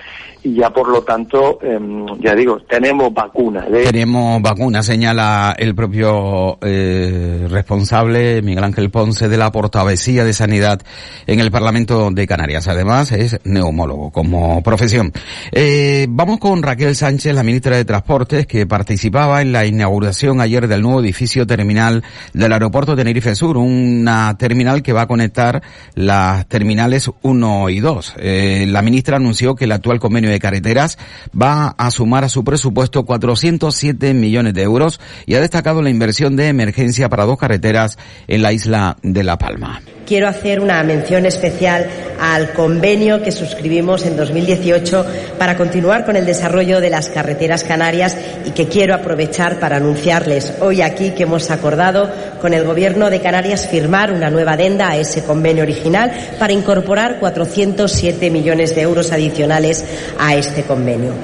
y 0.47 0.55
ya 0.55 0.71
por 0.71 0.88
lo 0.88 1.03
tanto, 1.03 1.59
em, 1.61 2.07
ya 2.21 2.37
digo, 2.37 2.61
tenemos 2.69 3.12
vacunas. 3.12 3.67
Tenemos 3.69 4.41
vacunas, 4.41 4.87
señala 4.87 5.57
el 5.59 5.75
propio 5.75 6.59
eh, 6.62 7.49
responsable 7.50 8.43
Miguel 8.43 8.62
Ángel 8.62 8.91
Ponce 8.91 9.29
de 9.29 9.37
la 9.37 9.50
Portavesía 9.50 10.25
de 10.25 10.33
Sanidad 10.33 10.81
en 11.26 11.41
el 11.41 11.50
Parlamento 11.50 12.11
de 12.12 12.26
Canarias. 12.29 12.69
Además 12.69 13.11
es 13.11 13.41
neumólogo 13.43 14.12
como 14.12 14.62
profesión. 14.62 15.12
Eh, 15.50 16.07
vamos 16.09 16.38
con 16.38 16.62
Raquel 16.62 16.95
Sánchez, 16.95 17.35
la 17.35 17.43
ministra 17.43 17.76
de 17.76 17.85
Transportes, 17.85 18.47
que 18.47 18.67
participaba 18.67 19.43
en 19.43 19.50
la 19.50 19.67
inauguración 19.67 20.41
ayer 20.41 20.69
del 20.69 20.83
nuevo 20.83 21.00
edificio 21.00 21.45
terminal 21.45 22.05
del 22.35 22.53
aeropuerto 22.53 22.93
de 22.93 23.03
Tenerife 23.03 23.35
Sur, 23.35 23.57
una 23.57 24.37
terminal 24.38 24.85
que 24.85 24.93
va 24.93 25.03
a 25.03 25.07
conectar 25.09 25.61
las 25.97 26.47
terminales 26.47 27.11
1 27.23 27.71
y 27.71 27.81
2. 27.81 28.15
Eh, 28.19 28.67
la 28.69 28.83
ministra 28.83 29.17
anunció 29.17 29.57
que 29.57 29.65
el 29.65 29.73
actual 29.73 29.99
convenio 29.99 30.36
Carreteras 30.38 30.99
va 31.31 31.69
a 31.69 31.90
sumar 31.90 32.25
a 32.25 32.28
su 32.28 32.45
presupuesto 32.45 33.05
407 33.05 34.14
millones 34.14 34.55
de 34.55 34.62
euros 34.62 35.00
y 35.26 35.35
ha 35.35 35.40
destacado 35.40 35.83
la 35.83 35.90
inversión 35.90 36.37
de 36.37 36.49
emergencia 36.49 37.09
para 37.09 37.25
dos 37.25 37.38
carreteras 37.38 37.99
en 38.28 38.43
la 38.43 38.52
isla 38.52 38.97
de 39.02 39.25
La 39.25 39.38
Palma. 39.38 39.81
Quiero 40.06 40.28
hacer 40.28 40.60
una 40.60 40.80
mención 40.84 41.26
especial 41.26 41.88
al 42.20 42.52
convenio 42.52 43.22
que 43.25 43.32
suscribimos 43.32 44.06
en 44.06 44.16
2018 44.16 45.04
para 45.36 45.56
continuar 45.56 46.04
con 46.04 46.14
el 46.14 46.25
desarrollo 46.25 46.80
de 46.80 46.90
las 46.90 47.08
carreteras 47.08 47.64
canarias 47.64 48.16
y 48.44 48.52
que 48.52 48.68
quiero 48.68 48.94
aprovechar 48.94 49.58
para 49.58 49.78
anunciarles 49.78 50.54
hoy 50.60 50.80
aquí 50.80 51.10
que 51.10 51.25
hemos 51.25 51.50
acordado 51.50 52.08
con 52.40 52.54
el 52.54 52.64
Gobierno 52.64 53.10
de 53.10 53.20
Canarias 53.20 53.66
firmar 53.66 54.12
una 54.12 54.30
nueva 54.30 54.52
adenda 54.52 54.90
a 54.90 54.96
ese 54.96 55.25
convenio 55.25 55.64
original 55.64 56.12
para 56.38 56.52
incorporar 56.52 57.18
407 57.18 58.30
millones 58.30 58.76
de 58.76 58.82
euros 58.82 59.10
adicionales 59.10 59.84
a 60.20 60.36
este 60.36 60.62
convenio. 60.62 61.14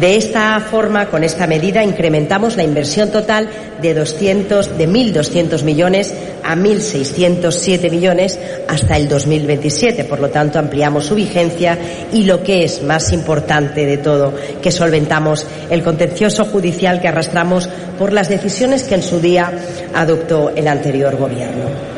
De 0.00 0.16
esta 0.16 0.60
forma, 0.60 1.06
con 1.06 1.24
esta 1.24 1.46
medida, 1.46 1.82
incrementamos 1.82 2.56
la 2.56 2.64
inversión 2.64 3.10
total 3.10 3.48
de 3.80 3.94
200, 3.94 4.76
de 4.76 4.88
1.200 4.88 5.62
millones 5.62 6.12
a 6.44 6.54
1.607 6.54 7.90
millones 7.90 8.38
hasta 8.68 8.98
el 8.98 9.08
2027. 9.08 10.04
Por 10.04 10.20
lo 10.20 10.28
tanto, 10.28 10.58
ampliamos 10.58 11.06
su 11.06 11.14
vigencia 11.14 11.78
y 12.12 12.24
lo 12.24 12.42
que 12.42 12.64
es 12.64 12.82
más 12.82 13.10
importante 13.12 13.86
de 13.86 13.96
todo, 13.96 14.34
que 14.62 14.70
solventamos 14.70 15.46
el 15.70 15.82
contencioso 15.82 16.44
judicial 16.44 17.00
que 17.00 17.08
arrastramos 17.08 17.66
por 17.98 18.12
las 18.12 18.28
decisiones 18.28 18.82
que 18.82 18.96
en 18.96 19.02
su 19.02 19.18
día 19.18 19.50
adoptó 19.94 20.50
el 20.50 20.68
anterior 20.68 21.16
gobierno. 21.16 21.96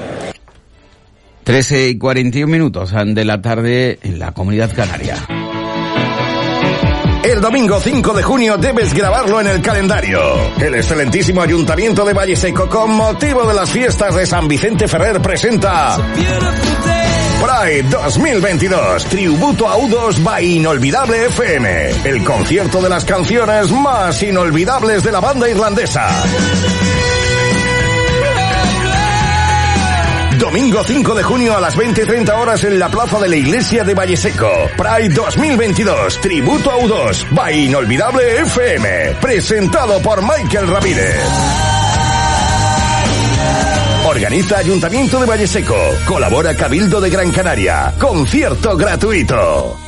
13 1.42 1.88
y 1.88 1.98
41 1.98 2.46
minutos 2.46 2.92
de 2.92 3.24
la 3.24 3.42
tarde 3.42 3.98
en 4.02 4.20
la 4.20 4.32
comunidad 4.32 4.70
canaria. 4.72 5.16
El 7.28 7.42
domingo 7.42 7.78
5 7.78 8.14
de 8.14 8.22
junio 8.22 8.56
debes 8.56 8.94
grabarlo 8.94 9.38
en 9.42 9.48
el 9.48 9.60
calendario. 9.60 10.18
El 10.58 10.74
excelentísimo 10.74 11.42
Ayuntamiento 11.42 12.02
de 12.02 12.14
Valle 12.14 12.34
Seco, 12.34 12.66
con 12.70 12.90
motivo 12.92 13.46
de 13.46 13.52
las 13.52 13.68
fiestas 13.68 14.14
de 14.14 14.24
San 14.24 14.48
Vicente 14.48 14.88
Ferrer, 14.88 15.20
presenta 15.20 15.98
Pride 17.38 17.82
2022, 17.90 19.04
tributo 19.04 19.68
a 19.68 19.76
U2 19.76 20.22
by 20.22 20.42
Inolvidable 20.42 21.26
FM, 21.26 21.90
el 22.04 22.24
concierto 22.24 22.80
de 22.80 22.88
las 22.88 23.04
canciones 23.04 23.70
más 23.72 24.22
inolvidables 24.22 25.04
de 25.04 25.12
la 25.12 25.20
banda 25.20 25.50
irlandesa. 25.50 26.08
Domingo 30.48 30.82
5 30.82 31.14
de 31.14 31.22
junio 31.22 31.54
a 31.58 31.60
las 31.60 31.76
20.30 31.76 32.30
horas 32.30 32.64
en 32.64 32.78
la 32.78 32.88
plaza 32.88 33.20
de 33.20 33.28
la 33.28 33.36
iglesia 33.36 33.84
de 33.84 33.92
Valleseco. 33.92 34.48
Pride 34.78 35.14
2022, 35.14 36.22
tributo 36.22 36.70
a 36.70 36.78
U2, 36.78 37.30
by 37.32 37.66
Inolvidable 37.66 38.40
FM. 38.40 39.16
Presentado 39.20 40.00
por 40.00 40.22
Michael 40.22 40.68
Ramírez. 40.68 41.28
Organiza 44.06 44.56
Ayuntamiento 44.56 45.20
de 45.20 45.26
Valleseco. 45.26 45.76
Colabora 46.06 46.56
Cabildo 46.56 46.98
de 46.98 47.10
Gran 47.10 47.30
Canaria. 47.30 47.92
Concierto 47.98 48.74
gratuito. 48.74 49.87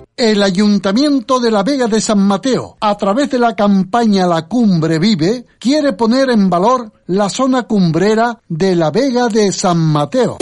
El 0.21 0.43
Ayuntamiento 0.43 1.39
de 1.39 1.49
la 1.49 1.63
Vega 1.63 1.87
de 1.87 1.99
San 1.99 2.19
Mateo, 2.19 2.77
a 2.79 2.95
través 2.95 3.31
de 3.31 3.39
la 3.39 3.55
campaña 3.55 4.27
La 4.27 4.47
Cumbre 4.47 4.99
Vive, 4.99 5.47
quiere 5.57 5.93
poner 5.93 6.29
en 6.29 6.47
valor 6.47 6.91
la 7.07 7.27
zona 7.27 7.63
cumbrera 7.63 8.39
de 8.47 8.75
la 8.75 8.91
Vega 8.91 9.29
de 9.29 9.51
San 9.51 9.79
Mateo. 9.79 10.37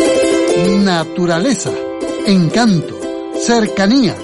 Naturaleza, 0.83 1.71
encanto, 2.25 2.99
cercanía, 3.39 4.17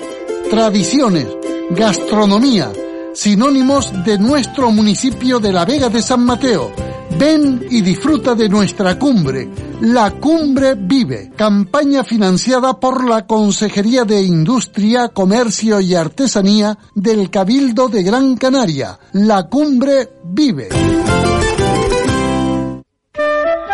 tradiciones, 0.50 1.28
gastronomía, 1.70 2.74
sinónimos 3.14 4.04
de 4.04 4.20
nuestro 4.20 4.72
municipio 4.72 5.40
de 5.40 5.54
la 5.54 5.64
Vega 5.64 5.88
de 5.88 6.02
San 6.02 6.26
Mateo. 6.26 6.74
Ven 7.18 7.66
y 7.70 7.82
disfruta 7.82 8.36
de 8.36 8.50
nuestra 8.50 9.00
cumbre. 9.00 9.50
La 9.82 10.12
Cumbre 10.12 10.76
Vive, 10.76 11.32
campaña 11.36 12.04
financiada 12.04 12.80
por 12.80 13.08
la 13.08 13.26
Consejería 13.26 14.04
de 14.04 14.22
Industria, 14.22 15.10
Comercio 15.10 15.80
y 15.80 15.96
Artesanía 15.96 16.78
del 16.94 17.30
Cabildo 17.30 17.88
de 17.88 18.04
Gran 18.04 18.36
Canaria. 18.36 19.00
La 19.14 19.44
Cumbre 19.44 20.10
Vive. 20.24 20.70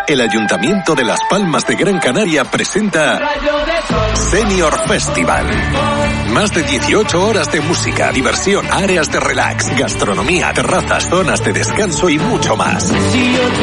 El 0.07 0.21
Ayuntamiento 0.21 0.93
de 0.93 1.05
Las 1.05 1.19
Palmas 1.29 1.65
de 1.65 1.75
Gran 1.75 1.99
Canaria 1.99 2.43
presenta 2.43 3.19
Senior 4.13 4.73
Festival. 4.87 5.47
Más 6.33 6.53
de 6.53 6.63
18 6.63 7.27
horas 7.27 7.51
de 7.51 7.59
música, 7.59 8.11
diversión, 8.11 8.65
áreas 8.71 9.11
de 9.11 9.19
relax, 9.19 9.75
gastronomía, 9.77 10.53
terrazas, 10.53 11.09
zonas 11.09 11.43
de 11.43 11.51
descanso 11.51 12.09
y 12.09 12.17
mucho 12.17 12.55
más. 12.55 12.89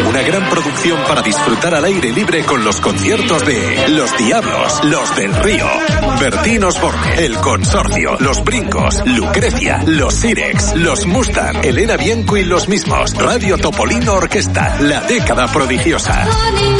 Una 0.06 0.20
gran 0.22 0.48
producción 0.50 0.98
para 1.08 1.22
disfrutar 1.22 1.74
al 1.74 1.84
aire 1.84 2.12
libre 2.12 2.44
con 2.44 2.62
los 2.64 2.80
conciertos 2.80 3.44
de 3.46 3.88
Los 3.88 4.16
Diablos, 4.18 4.84
Los 4.84 5.16
del 5.16 5.34
Río, 5.34 5.66
Bertín 6.20 6.64
Osborne, 6.64 7.24
El 7.24 7.36
Consorcio, 7.38 8.16
Los 8.20 8.44
Brincos, 8.44 9.02
Lucrecia, 9.06 9.82
Los 9.86 10.14
Sirex, 10.14 10.74
Los 10.76 11.06
Mustang, 11.06 11.64
Elena 11.64 11.96
Bianco 11.96 12.36
y 12.36 12.44
los 12.44 12.68
mismos, 12.68 13.14
Radio 13.14 13.56
Topolino 13.56 14.14
Orquesta, 14.14 14.76
La 14.80 15.00
Década 15.00 15.46
Prodigiosa. 15.46 16.26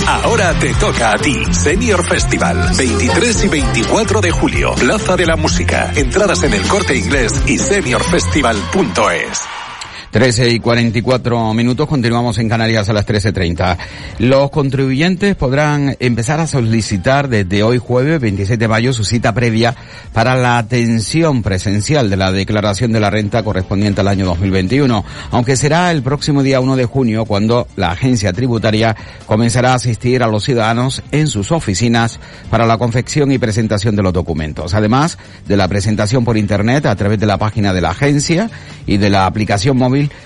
Ahora 0.07 0.53
te 0.59 0.75
toca 0.75 1.13
a 1.13 1.17
ti, 1.17 1.45
Senior 1.51 2.07
Festival, 2.07 2.73
23 2.77 3.45
y 3.45 3.49
24 3.49 4.21
de 4.21 4.31
julio, 4.31 4.75
Plaza 4.75 5.17
de 5.17 5.27
la 5.27 5.37
Música, 5.37 5.78
entradas 5.97 6.43
en 6.43 6.55
el 6.55 6.63
corte 6.69 6.97
inglés 6.97 7.33
y 7.47 7.59
seniorfestival.es. 7.59 9.58
13 10.19 10.51
y 10.51 10.59
44 10.59 11.55
minutos, 11.55 11.87
continuamos 11.87 12.39
en 12.39 12.49
Canarias 12.49 12.89
a 12.89 12.93
las 12.93 13.07
13.30. 13.07 13.79
Los 14.19 14.51
contribuyentes 14.51 15.37
podrán 15.37 15.95
empezar 16.01 16.41
a 16.41 16.49
solicitar 16.49 17.29
desde 17.29 17.63
hoy 17.63 17.79
jueves 17.79 18.21
27 18.21 18.59
de 18.59 18.67
mayo 18.67 18.93
su 18.93 19.05
cita 19.05 19.33
previa 19.33 19.77
para 20.13 20.35
la 20.35 20.59
atención 20.59 21.45
presencial 21.45 22.11
de 22.11 22.17
la 22.17 22.33
declaración 22.33 22.91
de 22.91 22.99
la 22.99 23.11
renta 23.11 23.45
correspondiente 23.45 24.01
al 24.01 24.09
año 24.09 24.27
2021, 24.27 25.05
aunque 25.31 25.55
será 25.55 25.93
el 25.93 26.03
próximo 26.03 26.43
día 26.43 26.59
1 26.59 26.75
de 26.75 26.87
junio 26.87 27.25
cuando 27.25 27.69
la 27.77 27.93
agencia 27.93 28.33
tributaria 28.33 28.97
comenzará 29.27 29.71
a 29.71 29.77
asistir 29.77 30.25
a 30.25 30.27
los 30.27 30.43
ciudadanos 30.43 31.01
en 31.13 31.29
sus 31.29 31.53
oficinas 31.53 32.19
para 32.51 32.67
la 32.67 32.77
confección 32.77 33.31
y 33.31 33.39
presentación 33.39 33.95
de 33.95 34.03
los 34.03 34.13
documentos. 34.13 34.75
Además 34.75 35.17
de 35.47 35.57
la 35.57 35.69
presentación 35.69 36.25
por 36.25 36.37
internet 36.37 36.87
a 36.87 36.97
través 36.97 37.21
de 37.21 37.27
la 37.27 37.39
página 37.39 37.73
de 37.73 37.83
la 37.83 37.91
agencia 37.91 38.51
y 38.85 38.97
de 38.97 39.11
la 39.11 39.25
aplicación 39.25 39.79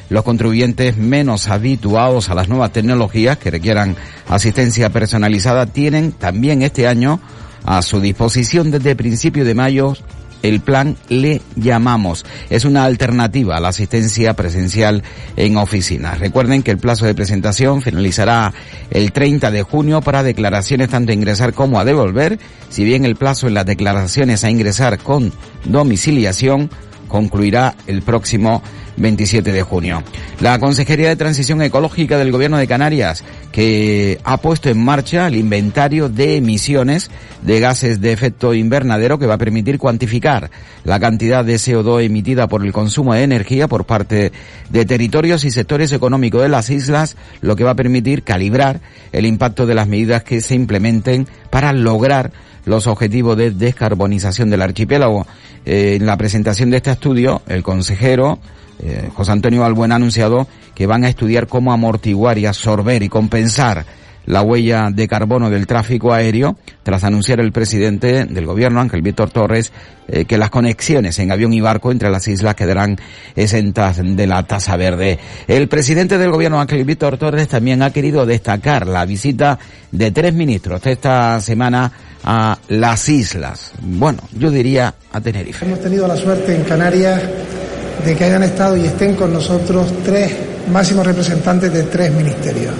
los 0.08 0.24
contribuyentes 0.24 0.96
menos 0.96 1.48
habituados 1.48 2.30
a 2.30 2.34
las 2.34 2.48
nuevas 2.48 2.72
tecnologías 2.72 3.38
que 3.38 3.50
requieran 3.50 3.96
asistencia 4.28 4.90
personalizada 4.90 5.66
tienen 5.66 6.12
también 6.12 6.62
este 6.62 6.86
año 6.86 7.20
a 7.64 7.82
su 7.82 8.00
disposición 8.00 8.70
desde 8.70 8.96
principio 8.96 9.44
de 9.44 9.54
mayo 9.54 9.94
el 10.42 10.60
plan 10.60 10.96
Le 11.08 11.40
Llamamos. 11.56 12.24
Es 12.50 12.64
una 12.64 12.84
alternativa 12.84 13.56
a 13.56 13.60
la 13.60 13.68
asistencia 13.68 14.34
presencial 14.34 15.02
en 15.36 15.56
oficinas. 15.56 16.18
Recuerden 16.18 16.62
que 16.62 16.70
el 16.70 16.78
plazo 16.78 17.06
de 17.06 17.14
presentación 17.14 17.80
finalizará 17.80 18.52
el 18.90 19.12
30 19.12 19.50
de 19.50 19.62
junio 19.62 20.00
para 20.00 20.22
declaraciones 20.22 20.88
tanto 20.88 21.12
a 21.12 21.14
ingresar 21.14 21.54
como 21.54 21.78
a 21.78 21.84
devolver, 21.84 22.38
si 22.68 22.84
bien 22.84 23.04
el 23.04 23.16
plazo 23.16 23.46
en 23.46 23.54
las 23.54 23.66
declaraciones 23.66 24.44
a 24.44 24.50
ingresar 24.50 24.98
con 24.98 25.32
domiciliación 25.64 26.70
concluirá 27.08 27.74
el 27.86 28.02
próximo 28.02 28.62
27 28.96 29.52
de 29.52 29.62
junio. 29.62 30.02
La 30.40 30.58
Consejería 30.58 31.08
de 31.08 31.16
Transición 31.16 31.62
Ecológica 31.62 32.18
del 32.18 32.32
Gobierno 32.32 32.58
de 32.58 32.66
Canarias, 32.66 33.24
que 33.50 34.18
ha 34.24 34.36
puesto 34.38 34.68
en 34.68 34.82
marcha 34.84 35.26
el 35.26 35.36
inventario 35.36 36.08
de 36.08 36.36
emisiones 36.36 37.10
de 37.42 37.60
gases 37.60 38.00
de 38.00 38.12
efecto 38.12 38.54
invernadero 38.54 39.18
que 39.18 39.26
va 39.26 39.34
a 39.34 39.38
permitir 39.38 39.78
cuantificar 39.78 40.50
la 40.84 41.00
cantidad 41.00 41.44
de 41.44 41.54
CO2 41.54 42.04
emitida 42.04 42.48
por 42.48 42.64
el 42.64 42.72
consumo 42.72 43.14
de 43.14 43.22
energía 43.22 43.68
por 43.68 43.84
parte 43.84 44.32
de 44.70 44.84
territorios 44.84 45.44
y 45.44 45.50
sectores 45.50 45.92
económicos 45.92 46.42
de 46.42 46.48
las 46.48 46.70
islas, 46.70 47.16
lo 47.40 47.56
que 47.56 47.64
va 47.64 47.72
a 47.72 47.76
permitir 47.76 48.22
calibrar 48.22 48.80
el 49.12 49.26
impacto 49.26 49.66
de 49.66 49.74
las 49.74 49.88
medidas 49.88 50.22
que 50.22 50.40
se 50.40 50.54
implementen 50.54 51.26
para 51.50 51.72
lograr 51.72 52.32
los 52.64 52.86
objetivos 52.86 53.36
de 53.36 53.50
descarbonización 53.50 54.50
del 54.50 54.62
archipiélago. 54.62 55.26
Eh, 55.64 55.96
en 55.96 56.06
la 56.06 56.16
presentación 56.16 56.70
de 56.70 56.78
este 56.78 56.90
estudio, 56.90 57.42
el 57.48 57.62
consejero 57.62 58.38
eh, 58.80 59.10
José 59.14 59.32
Antonio 59.32 59.60
Balbuena 59.60 59.94
ha 59.94 59.96
anunciado 59.96 60.46
que 60.74 60.86
van 60.86 61.04
a 61.04 61.08
estudiar 61.08 61.46
cómo 61.46 61.72
amortiguar 61.72 62.38
y 62.38 62.46
absorber 62.46 63.02
y 63.02 63.08
compensar 63.08 63.84
la 64.26 64.42
huella 64.42 64.90
de 64.92 65.08
carbono 65.08 65.50
del 65.50 65.66
tráfico 65.66 66.12
aéreo, 66.12 66.56
tras 66.82 67.04
anunciar 67.04 67.40
el 67.40 67.52
presidente 67.52 68.24
del 68.24 68.46
gobierno, 68.46 68.80
Ángel 68.80 69.02
Víctor 69.02 69.30
Torres, 69.30 69.72
eh, 70.08 70.24
que 70.24 70.38
las 70.38 70.50
conexiones 70.50 71.18
en 71.18 71.32
avión 71.32 71.52
y 71.52 71.60
barco 71.60 71.90
entre 71.90 72.10
las 72.10 72.28
islas 72.28 72.54
quedarán 72.54 72.96
exentas 73.34 74.00
de 74.02 74.26
la 74.26 74.42
tasa 74.44 74.76
verde. 74.76 75.18
El 75.48 75.68
presidente 75.68 76.18
del 76.18 76.30
gobierno, 76.30 76.60
Ángel 76.60 76.84
Víctor 76.84 77.18
Torres, 77.18 77.48
también 77.48 77.82
ha 77.82 77.90
querido 77.90 78.26
destacar 78.26 78.86
la 78.86 79.04
visita 79.04 79.58
de 79.90 80.10
tres 80.10 80.32
ministros 80.34 80.86
esta 80.86 81.40
semana 81.40 81.90
a 82.24 82.58
las 82.68 83.08
islas. 83.08 83.72
Bueno, 83.80 84.20
yo 84.32 84.50
diría 84.50 84.94
a 85.12 85.20
Tenerife. 85.20 85.64
Hemos 85.64 85.80
tenido 85.80 86.06
la 86.06 86.16
suerte 86.16 86.54
en 86.54 86.62
Canarias 86.62 87.22
de 88.04 88.16
que 88.16 88.24
hayan 88.24 88.42
estado 88.42 88.76
y 88.76 88.86
estén 88.86 89.14
con 89.14 89.32
nosotros 89.32 89.92
tres 90.04 90.32
máximos 90.72 91.06
representantes 91.06 91.72
de 91.72 91.84
tres 91.84 92.12
ministerios. 92.12 92.72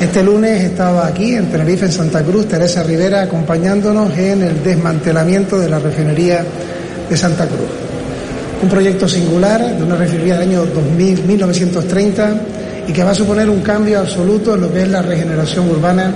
Este 0.00 0.22
lunes 0.22 0.62
estaba 0.62 1.06
aquí, 1.06 1.34
en 1.34 1.46
Tenerife, 1.46 1.86
en 1.86 1.92
Santa 1.92 2.22
Cruz, 2.22 2.46
Teresa 2.46 2.82
Rivera, 2.82 3.22
acompañándonos 3.22 4.16
en 4.16 4.42
el 4.42 4.62
desmantelamiento 4.62 5.58
de 5.58 5.68
la 5.68 5.78
refinería 5.78 6.44
de 7.08 7.16
Santa 7.16 7.46
Cruz. 7.46 7.68
Un 8.62 8.68
proyecto 8.68 9.08
singular 9.08 9.76
de 9.76 9.82
una 9.82 9.96
refinería 9.96 10.34
del 10.34 10.50
año 10.50 10.66
2000, 10.66 11.24
1930 11.24 12.34
y 12.86 12.92
que 12.92 13.02
va 13.02 13.10
a 13.10 13.14
suponer 13.14 13.48
un 13.50 13.60
cambio 13.60 14.00
absoluto 14.00 14.54
en 14.54 14.60
lo 14.62 14.72
que 14.72 14.82
es 14.82 14.88
la 14.88 15.02
regeneración 15.02 15.68
urbana 15.68 16.12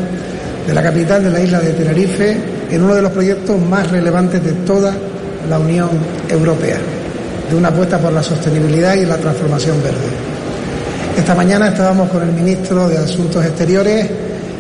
de 0.66 0.74
la 0.74 0.82
capital 0.82 1.24
de 1.24 1.30
la 1.30 1.40
isla 1.40 1.60
de 1.60 1.72
Tenerife, 1.72 2.36
en 2.70 2.82
uno 2.82 2.94
de 2.94 3.02
los 3.02 3.10
proyectos 3.10 3.60
más 3.60 3.90
relevantes 3.90 4.44
de 4.44 4.52
toda 4.64 4.92
la 5.48 5.58
Unión 5.58 5.90
Europea 6.28 6.78
de 7.52 7.58
una 7.58 7.68
apuesta 7.68 7.98
por 7.98 8.14
la 8.14 8.22
sostenibilidad 8.22 8.94
y 8.94 9.04
la 9.04 9.18
transformación 9.18 9.76
verde. 9.82 10.08
Esta 11.18 11.34
mañana 11.34 11.68
estábamos 11.68 12.08
con 12.08 12.22
el 12.22 12.32
ministro 12.32 12.88
de 12.88 12.96
Asuntos 12.96 13.44
Exteriores, 13.44 14.08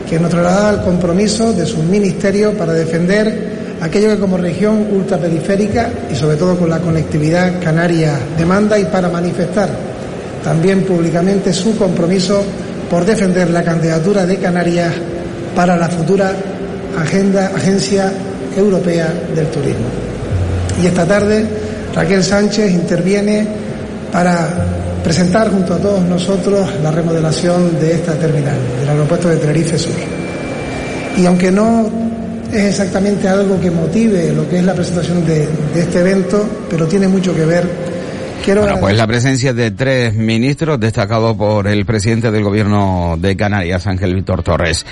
que 0.08 0.20
nos 0.20 0.30
trasladaba 0.30 0.70
el 0.78 0.80
compromiso 0.82 1.54
de 1.54 1.64
su 1.64 1.82
ministerio 1.82 2.52
para 2.52 2.74
defender 2.74 3.78
aquello 3.80 4.10
que 4.10 4.18
como 4.18 4.36
región 4.36 4.86
ultraperiférica 4.92 5.88
y 6.12 6.14
sobre 6.14 6.36
todo 6.36 6.54
con 6.58 6.68
la 6.68 6.80
conectividad 6.80 7.62
canaria 7.62 8.18
demanda 8.36 8.78
y 8.78 8.84
para 8.84 9.08
manifestar 9.08 9.70
también 10.44 10.82
públicamente 10.82 11.50
su 11.54 11.74
compromiso 11.78 12.42
por 12.90 13.06
defender 13.06 13.48
la 13.48 13.62
candidatura 13.62 14.26
de 14.26 14.36
Canarias 14.36 14.92
para 15.56 15.78
la 15.78 15.88
futura 15.88 16.30
agenda, 17.00 17.52
Agencia 17.56 18.12
Europea 18.54 19.10
del 19.34 19.46
Turismo. 19.46 19.86
Y 20.82 20.86
esta 20.86 21.06
tarde 21.06 21.61
Raquel 21.94 22.24
Sánchez 22.24 22.72
interviene 22.72 23.46
para 24.10 24.48
presentar 25.02 25.50
junto 25.50 25.74
a 25.74 25.78
todos 25.78 26.02
nosotros 26.04 26.68
la 26.82 26.90
remodelación 26.90 27.78
de 27.80 27.94
esta 27.94 28.14
terminal, 28.14 28.58
del 28.80 28.88
aeropuerto 28.88 29.28
de 29.28 29.36
Tenerife 29.36 29.78
Sur. 29.78 29.94
Y 31.16 31.26
aunque 31.26 31.50
no 31.50 31.90
es 32.52 32.64
exactamente 32.64 33.28
algo 33.28 33.60
que 33.60 33.70
motive 33.70 34.32
lo 34.32 34.48
que 34.48 34.58
es 34.58 34.64
la 34.64 34.74
presentación 34.74 35.26
de, 35.26 35.48
de 35.74 35.80
este 35.80 36.00
evento, 36.00 36.46
pero 36.70 36.86
tiene 36.86 37.08
mucho 37.08 37.34
que 37.34 37.44
ver 37.44 37.81
bueno, 38.44 38.80
pues 38.80 38.96
la 38.96 39.06
presencia 39.06 39.52
de 39.52 39.70
tres 39.70 40.14
ministros 40.14 40.80
destacados 40.80 41.36
por 41.36 41.68
el 41.68 41.86
presidente 41.86 42.30
del 42.32 42.42
gobierno 42.42 43.16
de 43.16 43.36
Canarias, 43.36 43.86
Ángel 43.86 44.16
Víctor 44.16 44.42
Torres. 44.42 44.84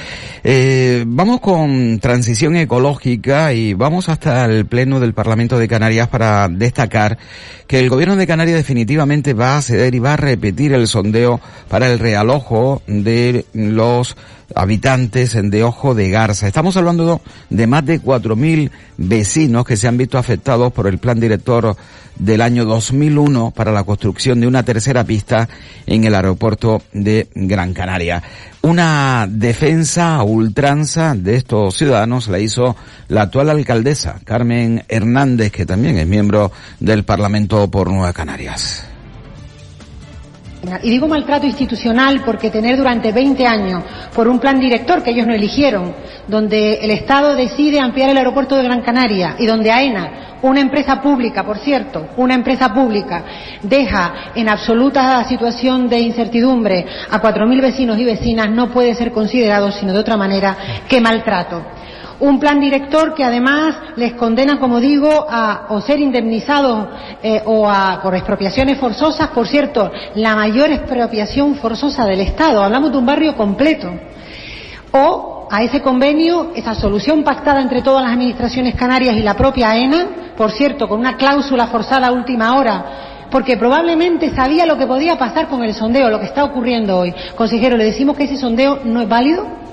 Eh, 0.44 1.04
vamos 1.06 1.40
con 1.40 1.98
transición 1.98 2.54
ecológica 2.56 3.52
y 3.52 3.74
vamos 3.74 4.08
hasta 4.08 4.44
el 4.44 4.66
pleno 4.66 5.00
del 5.00 5.14
Parlamento 5.14 5.58
de 5.58 5.66
Canarias 5.66 6.06
para 6.06 6.48
destacar 6.48 7.18
que 7.66 7.80
el 7.80 7.88
gobierno 7.88 8.14
de 8.16 8.26
Canarias 8.26 8.56
definitivamente 8.56 9.34
va 9.34 9.56
a 9.56 9.62
ceder 9.62 9.94
y 9.94 9.98
va 9.98 10.14
a 10.14 10.16
repetir 10.16 10.72
el 10.72 10.86
sondeo 10.86 11.40
para 11.68 11.88
el 11.88 11.98
realojo 11.98 12.82
de 12.86 13.46
los 13.52 14.16
habitantes 14.54 15.36
de 15.40 15.64
Ojo 15.64 15.94
de 15.94 16.10
Garza. 16.10 16.46
Estamos 16.46 16.76
hablando 16.76 17.20
de 17.48 17.66
más 17.66 17.84
de 17.84 18.00
4.000 18.00 18.70
vecinos 18.96 19.64
que 19.64 19.76
se 19.76 19.88
han 19.88 19.96
visto 19.96 20.18
afectados 20.18 20.72
por 20.72 20.86
el 20.86 20.98
plan 20.98 21.20
director 21.20 21.76
del 22.18 22.42
año 22.42 22.64
2001 22.64 23.52
para 23.52 23.72
la 23.72 23.84
construcción 23.84 24.40
de 24.40 24.46
una 24.46 24.62
tercera 24.62 25.04
pista 25.04 25.48
en 25.86 26.04
el 26.04 26.14
aeropuerto 26.14 26.82
de 26.92 27.28
Gran 27.34 27.72
Canaria. 27.72 28.22
Una 28.62 29.26
defensa 29.28 30.22
ultranza 30.22 31.14
de 31.14 31.36
estos 31.36 31.76
ciudadanos 31.76 32.28
la 32.28 32.38
hizo 32.38 32.76
la 33.08 33.22
actual 33.22 33.48
alcaldesa, 33.48 34.20
Carmen 34.24 34.84
Hernández, 34.88 35.50
que 35.50 35.64
también 35.64 35.96
es 35.98 36.06
miembro 36.06 36.52
del 36.78 37.04
Parlamento 37.04 37.70
por 37.70 37.90
Nueva 37.90 38.12
Canarias. 38.12 38.89
Y 40.82 40.90
digo 40.90 41.08
maltrato 41.08 41.46
institucional 41.46 42.20
porque 42.24 42.50
tener 42.50 42.76
durante 42.76 43.12
20 43.12 43.46
años, 43.46 43.82
por 44.14 44.28
un 44.28 44.38
plan 44.38 44.60
director 44.60 45.02
que 45.02 45.10
ellos 45.10 45.26
no 45.26 45.32
eligieron, 45.32 45.94
donde 46.28 46.74
el 46.82 46.90
Estado 46.90 47.34
decide 47.34 47.80
ampliar 47.80 48.10
el 48.10 48.18
aeropuerto 48.18 48.56
de 48.56 48.64
Gran 48.64 48.82
Canaria 48.82 49.36
y 49.38 49.46
donde 49.46 49.70
AENA, 49.70 50.38
una 50.42 50.60
empresa 50.60 51.00
pública, 51.00 51.44
por 51.44 51.58
cierto, 51.58 52.08
una 52.18 52.34
empresa 52.34 52.74
pública, 52.74 53.24
deja 53.62 54.32
en 54.34 54.50
absoluta 54.50 55.24
situación 55.24 55.88
de 55.88 56.00
incertidumbre 56.00 56.84
a 57.10 57.22
4.000 57.22 57.62
vecinos 57.62 57.98
y 57.98 58.04
vecinas, 58.04 58.50
no 58.50 58.70
puede 58.70 58.94
ser 58.94 59.12
considerado, 59.12 59.72
sino 59.72 59.94
de 59.94 59.98
otra 59.98 60.18
manera, 60.18 60.56
que 60.86 61.00
maltrato 61.00 61.62
un 62.20 62.38
plan 62.38 62.60
director 62.60 63.14
que 63.14 63.24
además 63.24 63.74
les 63.96 64.12
condena, 64.12 64.58
como 64.58 64.78
digo, 64.78 65.26
a 65.28 65.66
o 65.70 65.80
ser 65.80 66.00
indemnizados 66.00 66.88
eh, 67.22 67.42
o 67.46 67.68
a, 67.68 68.00
por 68.02 68.14
expropiaciones 68.14 68.78
forzosas. 68.78 69.28
Por 69.28 69.46
cierto, 69.46 69.90
la 70.14 70.36
mayor 70.36 70.70
expropiación 70.70 71.56
forzosa 71.56 72.04
del 72.04 72.20
Estado. 72.20 72.62
Hablamos 72.62 72.92
de 72.92 72.98
un 72.98 73.06
barrio 73.06 73.36
completo. 73.36 73.90
O 74.92 75.48
a 75.50 75.62
ese 75.62 75.80
convenio, 75.80 76.52
esa 76.54 76.74
solución 76.74 77.24
pactada 77.24 77.60
entre 77.60 77.82
todas 77.82 78.04
las 78.04 78.12
administraciones 78.12 78.74
canarias 78.74 79.16
y 79.16 79.22
la 79.22 79.34
propia 79.34 79.70
AENA, 79.70 80.06
por 80.36 80.52
cierto, 80.52 80.88
con 80.88 81.00
una 81.00 81.16
cláusula 81.16 81.66
forzada 81.68 82.08
a 82.08 82.12
última 82.12 82.56
hora, 82.56 82.84
porque 83.30 83.56
probablemente 83.56 84.34
sabía 84.34 84.66
lo 84.66 84.76
que 84.76 84.86
podía 84.86 85.18
pasar 85.18 85.48
con 85.48 85.62
el 85.64 85.74
sondeo, 85.74 86.10
lo 86.10 86.20
que 86.20 86.26
está 86.26 86.44
ocurriendo 86.44 86.98
hoy. 86.98 87.14
Consejero, 87.34 87.76
le 87.76 87.84
decimos 87.84 88.16
que 88.16 88.24
ese 88.24 88.36
sondeo 88.36 88.80
no 88.84 89.00
es 89.00 89.08
válido 89.08 89.69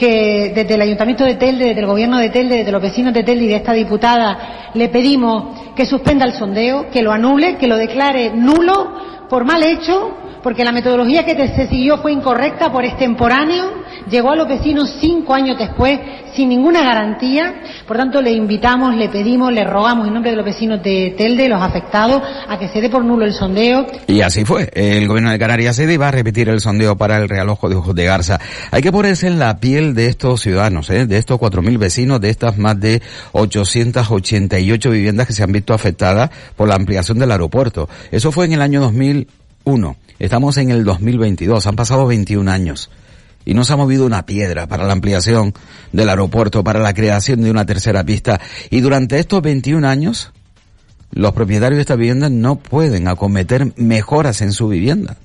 que 0.00 0.52
desde 0.54 0.76
el 0.76 0.80
Ayuntamiento 0.80 1.24
de 1.24 1.34
Telde, 1.34 1.66
desde 1.66 1.80
el 1.82 1.86
Gobierno 1.86 2.16
de 2.16 2.30
Telde, 2.30 2.56
desde 2.56 2.72
los 2.72 2.80
vecinos 2.80 3.12
de 3.12 3.22
Telde 3.22 3.44
y 3.44 3.48
de 3.48 3.56
esta 3.56 3.74
diputada 3.74 4.70
le 4.72 4.88
pedimos 4.88 5.74
que 5.76 5.84
suspenda 5.84 6.24
el 6.24 6.32
sondeo, 6.32 6.90
que 6.90 7.02
lo 7.02 7.12
anule, 7.12 7.56
que 7.58 7.66
lo 7.66 7.76
declare 7.76 8.30
nulo 8.34 9.19
por 9.30 9.44
mal 9.44 9.62
hecho, 9.62 10.12
porque 10.42 10.64
la 10.64 10.72
metodología 10.72 11.24
que 11.24 11.36
se 11.54 11.68
siguió 11.68 11.98
fue 11.98 12.12
incorrecta 12.12 12.72
por 12.72 12.84
extemporáneo, 12.84 13.80
llegó 14.10 14.32
a 14.32 14.36
los 14.36 14.48
vecinos 14.48 14.96
cinco 15.00 15.34
años 15.34 15.56
después 15.56 16.00
sin 16.34 16.48
ninguna 16.48 16.82
garantía. 16.82 17.62
Por 17.86 17.96
tanto, 17.96 18.20
le 18.22 18.32
invitamos, 18.32 18.94
le 18.94 19.08
pedimos, 19.08 19.52
le 19.52 19.64
rogamos 19.64 20.06
en 20.06 20.14
nombre 20.14 20.30
de 20.30 20.36
los 20.36 20.44
vecinos 20.44 20.82
de 20.82 21.14
Telde, 21.16 21.48
los 21.48 21.62
afectados, 21.62 22.22
a 22.48 22.58
que 22.58 22.68
se 22.68 22.80
dé 22.80 22.88
por 22.88 23.04
nulo 23.04 23.24
el 23.24 23.32
sondeo. 23.32 23.86
Y 24.06 24.20
así 24.20 24.44
fue. 24.44 24.70
El 24.74 25.06
gobierno 25.08 25.30
de 25.30 25.38
Canarias 25.38 25.76
se 25.76 25.98
va 25.98 26.08
a 26.08 26.10
repetir 26.10 26.48
el 26.48 26.60
sondeo 26.60 26.96
para 26.96 27.18
el 27.18 27.28
realojo 27.28 27.68
de 27.68 27.76
Ojos 27.76 27.94
de 27.94 28.04
Garza. 28.04 28.40
Hay 28.70 28.82
que 28.82 28.92
ponerse 28.92 29.26
en 29.26 29.38
la 29.38 29.58
piel 29.58 29.94
de 29.94 30.06
estos 30.06 30.40
ciudadanos, 30.40 30.90
¿eh? 30.90 31.06
de 31.06 31.18
estos 31.18 31.38
cuatro 31.38 31.62
mil 31.62 31.78
vecinos, 31.78 32.20
de 32.20 32.30
estas 32.30 32.58
más 32.58 32.78
de 32.78 33.02
888 33.32 34.90
viviendas 34.90 35.26
que 35.26 35.32
se 35.32 35.42
han 35.42 35.52
visto 35.52 35.74
afectadas 35.74 36.30
por 36.56 36.68
la 36.68 36.74
ampliación 36.74 37.18
del 37.18 37.32
aeropuerto. 37.32 37.88
Eso 38.10 38.32
fue 38.32 38.46
en 38.46 38.52
el 38.52 38.62
año 38.62 38.80
2001. 39.70 39.96
Estamos 40.18 40.56
en 40.56 40.70
el 40.70 40.84
2022. 40.84 41.66
Han 41.66 41.76
pasado 41.76 42.06
21 42.06 42.50
años 42.50 42.90
y 43.44 43.54
no 43.54 43.64
se 43.64 43.72
ha 43.72 43.76
movido 43.76 44.04
una 44.04 44.26
piedra 44.26 44.66
para 44.66 44.84
la 44.84 44.92
ampliación 44.92 45.54
del 45.92 46.08
aeropuerto, 46.08 46.62
para 46.64 46.80
la 46.80 46.92
creación 46.92 47.42
de 47.42 47.50
una 47.50 47.64
tercera 47.64 48.04
pista. 48.04 48.40
Y 48.70 48.80
durante 48.80 49.18
estos 49.18 49.40
21 49.42 49.86
años, 49.86 50.32
los 51.12 51.32
propietarios 51.32 51.76
de 51.76 51.82
esta 51.82 51.96
vivienda 51.96 52.28
no 52.28 52.56
pueden 52.56 53.08
acometer 53.08 53.72
mejoras 53.76 54.42
en 54.42 54.52
su 54.52 54.68
vivienda. 54.68 55.16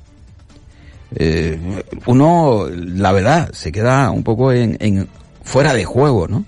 Eh, 1.15 1.59
uno, 2.05 2.67
la 2.69 3.11
verdad, 3.11 3.51
se 3.53 3.71
queda 3.71 4.11
un 4.11 4.23
poco 4.23 4.51
en, 4.51 5.09
fuera 5.43 5.73
de 5.73 5.85
juego, 5.85 6.27
¿no? 6.27 6.45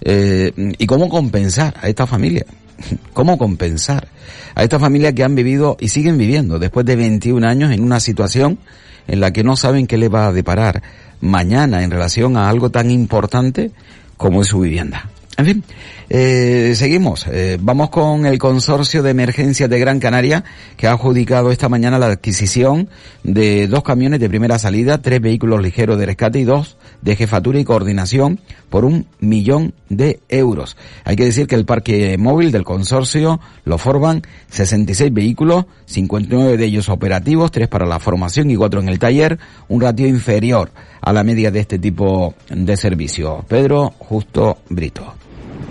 Eh, 0.00 0.52
¿Y 0.78 0.86
cómo 0.86 1.08
compensar 1.08 1.74
a 1.80 1.88
esta 1.88 2.06
familia? 2.06 2.44
¿Cómo 3.12 3.38
compensar 3.38 4.08
a 4.54 4.62
esta 4.62 4.78
familia 4.78 5.12
que 5.12 5.24
han 5.24 5.34
vivido 5.34 5.76
y 5.80 5.88
siguen 5.88 6.18
viviendo 6.18 6.58
después 6.58 6.86
de 6.86 6.96
21 6.96 7.46
años 7.46 7.72
en 7.72 7.82
una 7.82 8.00
situación 8.00 8.58
en 9.06 9.20
la 9.20 9.32
que 9.32 9.44
no 9.44 9.56
saben 9.56 9.86
qué 9.86 9.98
le 9.98 10.08
va 10.08 10.26
a 10.26 10.32
deparar 10.32 10.82
mañana 11.20 11.82
en 11.82 11.90
relación 11.90 12.36
a 12.36 12.48
algo 12.48 12.70
tan 12.70 12.90
importante 12.90 13.70
como 14.16 14.42
es 14.42 14.48
su 14.48 14.60
vivienda. 14.60 15.10
En 15.36 15.46
fin, 15.46 15.64
eh, 16.10 16.74
seguimos. 16.76 17.26
Eh, 17.26 17.58
vamos 17.60 17.90
con 17.90 18.24
el 18.24 18.38
consorcio 18.38 19.02
de 19.02 19.10
emergencias 19.10 19.68
de 19.68 19.80
Gran 19.80 19.98
Canaria 19.98 20.44
que 20.76 20.86
ha 20.86 20.92
adjudicado 20.92 21.50
esta 21.50 21.68
mañana 21.68 21.98
la 21.98 22.06
adquisición 22.06 22.88
de 23.24 23.66
dos 23.66 23.82
camiones 23.82 24.20
de 24.20 24.28
primera 24.28 24.60
salida, 24.60 24.98
tres 24.98 25.20
vehículos 25.20 25.60
ligeros 25.60 25.98
de 25.98 26.06
rescate 26.06 26.38
y 26.38 26.44
dos 26.44 26.76
de 27.02 27.16
jefatura 27.16 27.58
y 27.58 27.64
coordinación 27.64 28.38
por 28.70 28.84
un 28.84 29.06
millón 29.18 29.74
de 29.88 30.20
euros. 30.28 30.76
Hay 31.04 31.16
que 31.16 31.24
decir 31.24 31.48
que 31.48 31.56
el 31.56 31.64
parque 31.64 32.16
móvil 32.16 32.52
del 32.52 32.62
consorcio 32.62 33.40
lo 33.64 33.76
forman 33.76 34.22
66 34.50 35.12
vehículos, 35.12 35.66
59 35.86 36.56
de 36.56 36.64
ellos 36.64 36.88
operativos, 36.88 37.50
tres 37.50 37.66
para 37.66 37.86
la 37.86 37.98
formación 37.98 38.50
y 38.52 38.56
cuatro 38.56 38.80
en 38.80 38.88
el 38.88 39.00
taller, 39.00 39.38
un 39.68 39.80
ratio 39.80 40.06
inferior 40.06 40.70
a 41.00 41.12
la 41.12 41.24
media 41.24 41.50
de 41.50 41.60
este 41.60 41.80
tipo 41.80 42.34
de 42.48 42.76
servicio. 42.76 43.44
Pedro 43.48 43.92
Justo 43.98 44.58
Brito. 44.68 45.23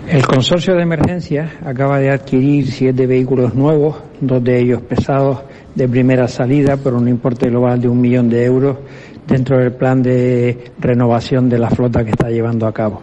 El 0.08 0.26
consorcio 0.26 0.74
de 0.74 0.82
emergencia 0.82 1.52
acaba 1.64 1.98
de 1.98 2.10
adquirir 2.10 2.70
siete 2.70 3.06
vehículos 3.06 3.54
nuevos, 3.54 3.96
dos 4.20 4.44
de 4.44 4.60
ellos 4.60 4.82
pesados 4.82 5.40
de 5.74 5.88
primera 5.88 6.28
salida 6.28 6.76
por 6.76 6.92
un 6.92 7.08
importe 7.08 7.48
global 7.48 7.80
de 7.80 7.88
un 7.88 8.00
millón 8.00 8.28
de 8.28 8.44
euros 8.44 8.76
dentro 9.26 9.58
del 9.58 9.72
plan 9.72 10.02
de 10.02 10.72
renovación 10.78 11.48
de 11.48 11.58
la 11.58 11.70
flota 11.70 12.04
que 12.04 12.10
está 12.10 12.28
llevando 12.28 12.66
a 12.66 12.72
cabo. 12.72 13.00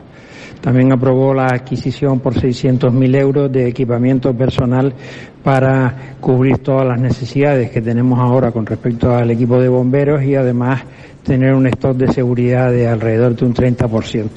También 0.62 0.92
aprobó 0.92 1.34
la 1.34 1.48
adquisición 1.48 2.20
por 2.20 2.36
600.000 2.36 3.16
euros 3.20 3.52
de 3.52 3.68
equipamiento 3.68 4.32
personal 4.38 4.94
para 5.44 6.16
cubrir 6.20 6.60
todas 6.60 6.88
las 6.88 7.02
necesidades 7.02 7.72
que 7.72 7.82
tenemos 7.82 8.20
ahora 8.20 8.52
con 8.52 8.64
respecto 8.64 9.16
al 9.16 9.32
equipo 9.32 9.60
de 9.60 9.70
bomberos 9.70 10.24
y 10.24 10.36
además 10.36 10.84
tener 11.24 11.54
un 11.54 11.68
stock 11.68 11.96
de 11.96 12.12
seguridad 12.12 12.72
de 12.72 12.88
alrededor 12.88 13.36
de 13.36 13.46
un 13.46 13.54
30%. 13.54 14.30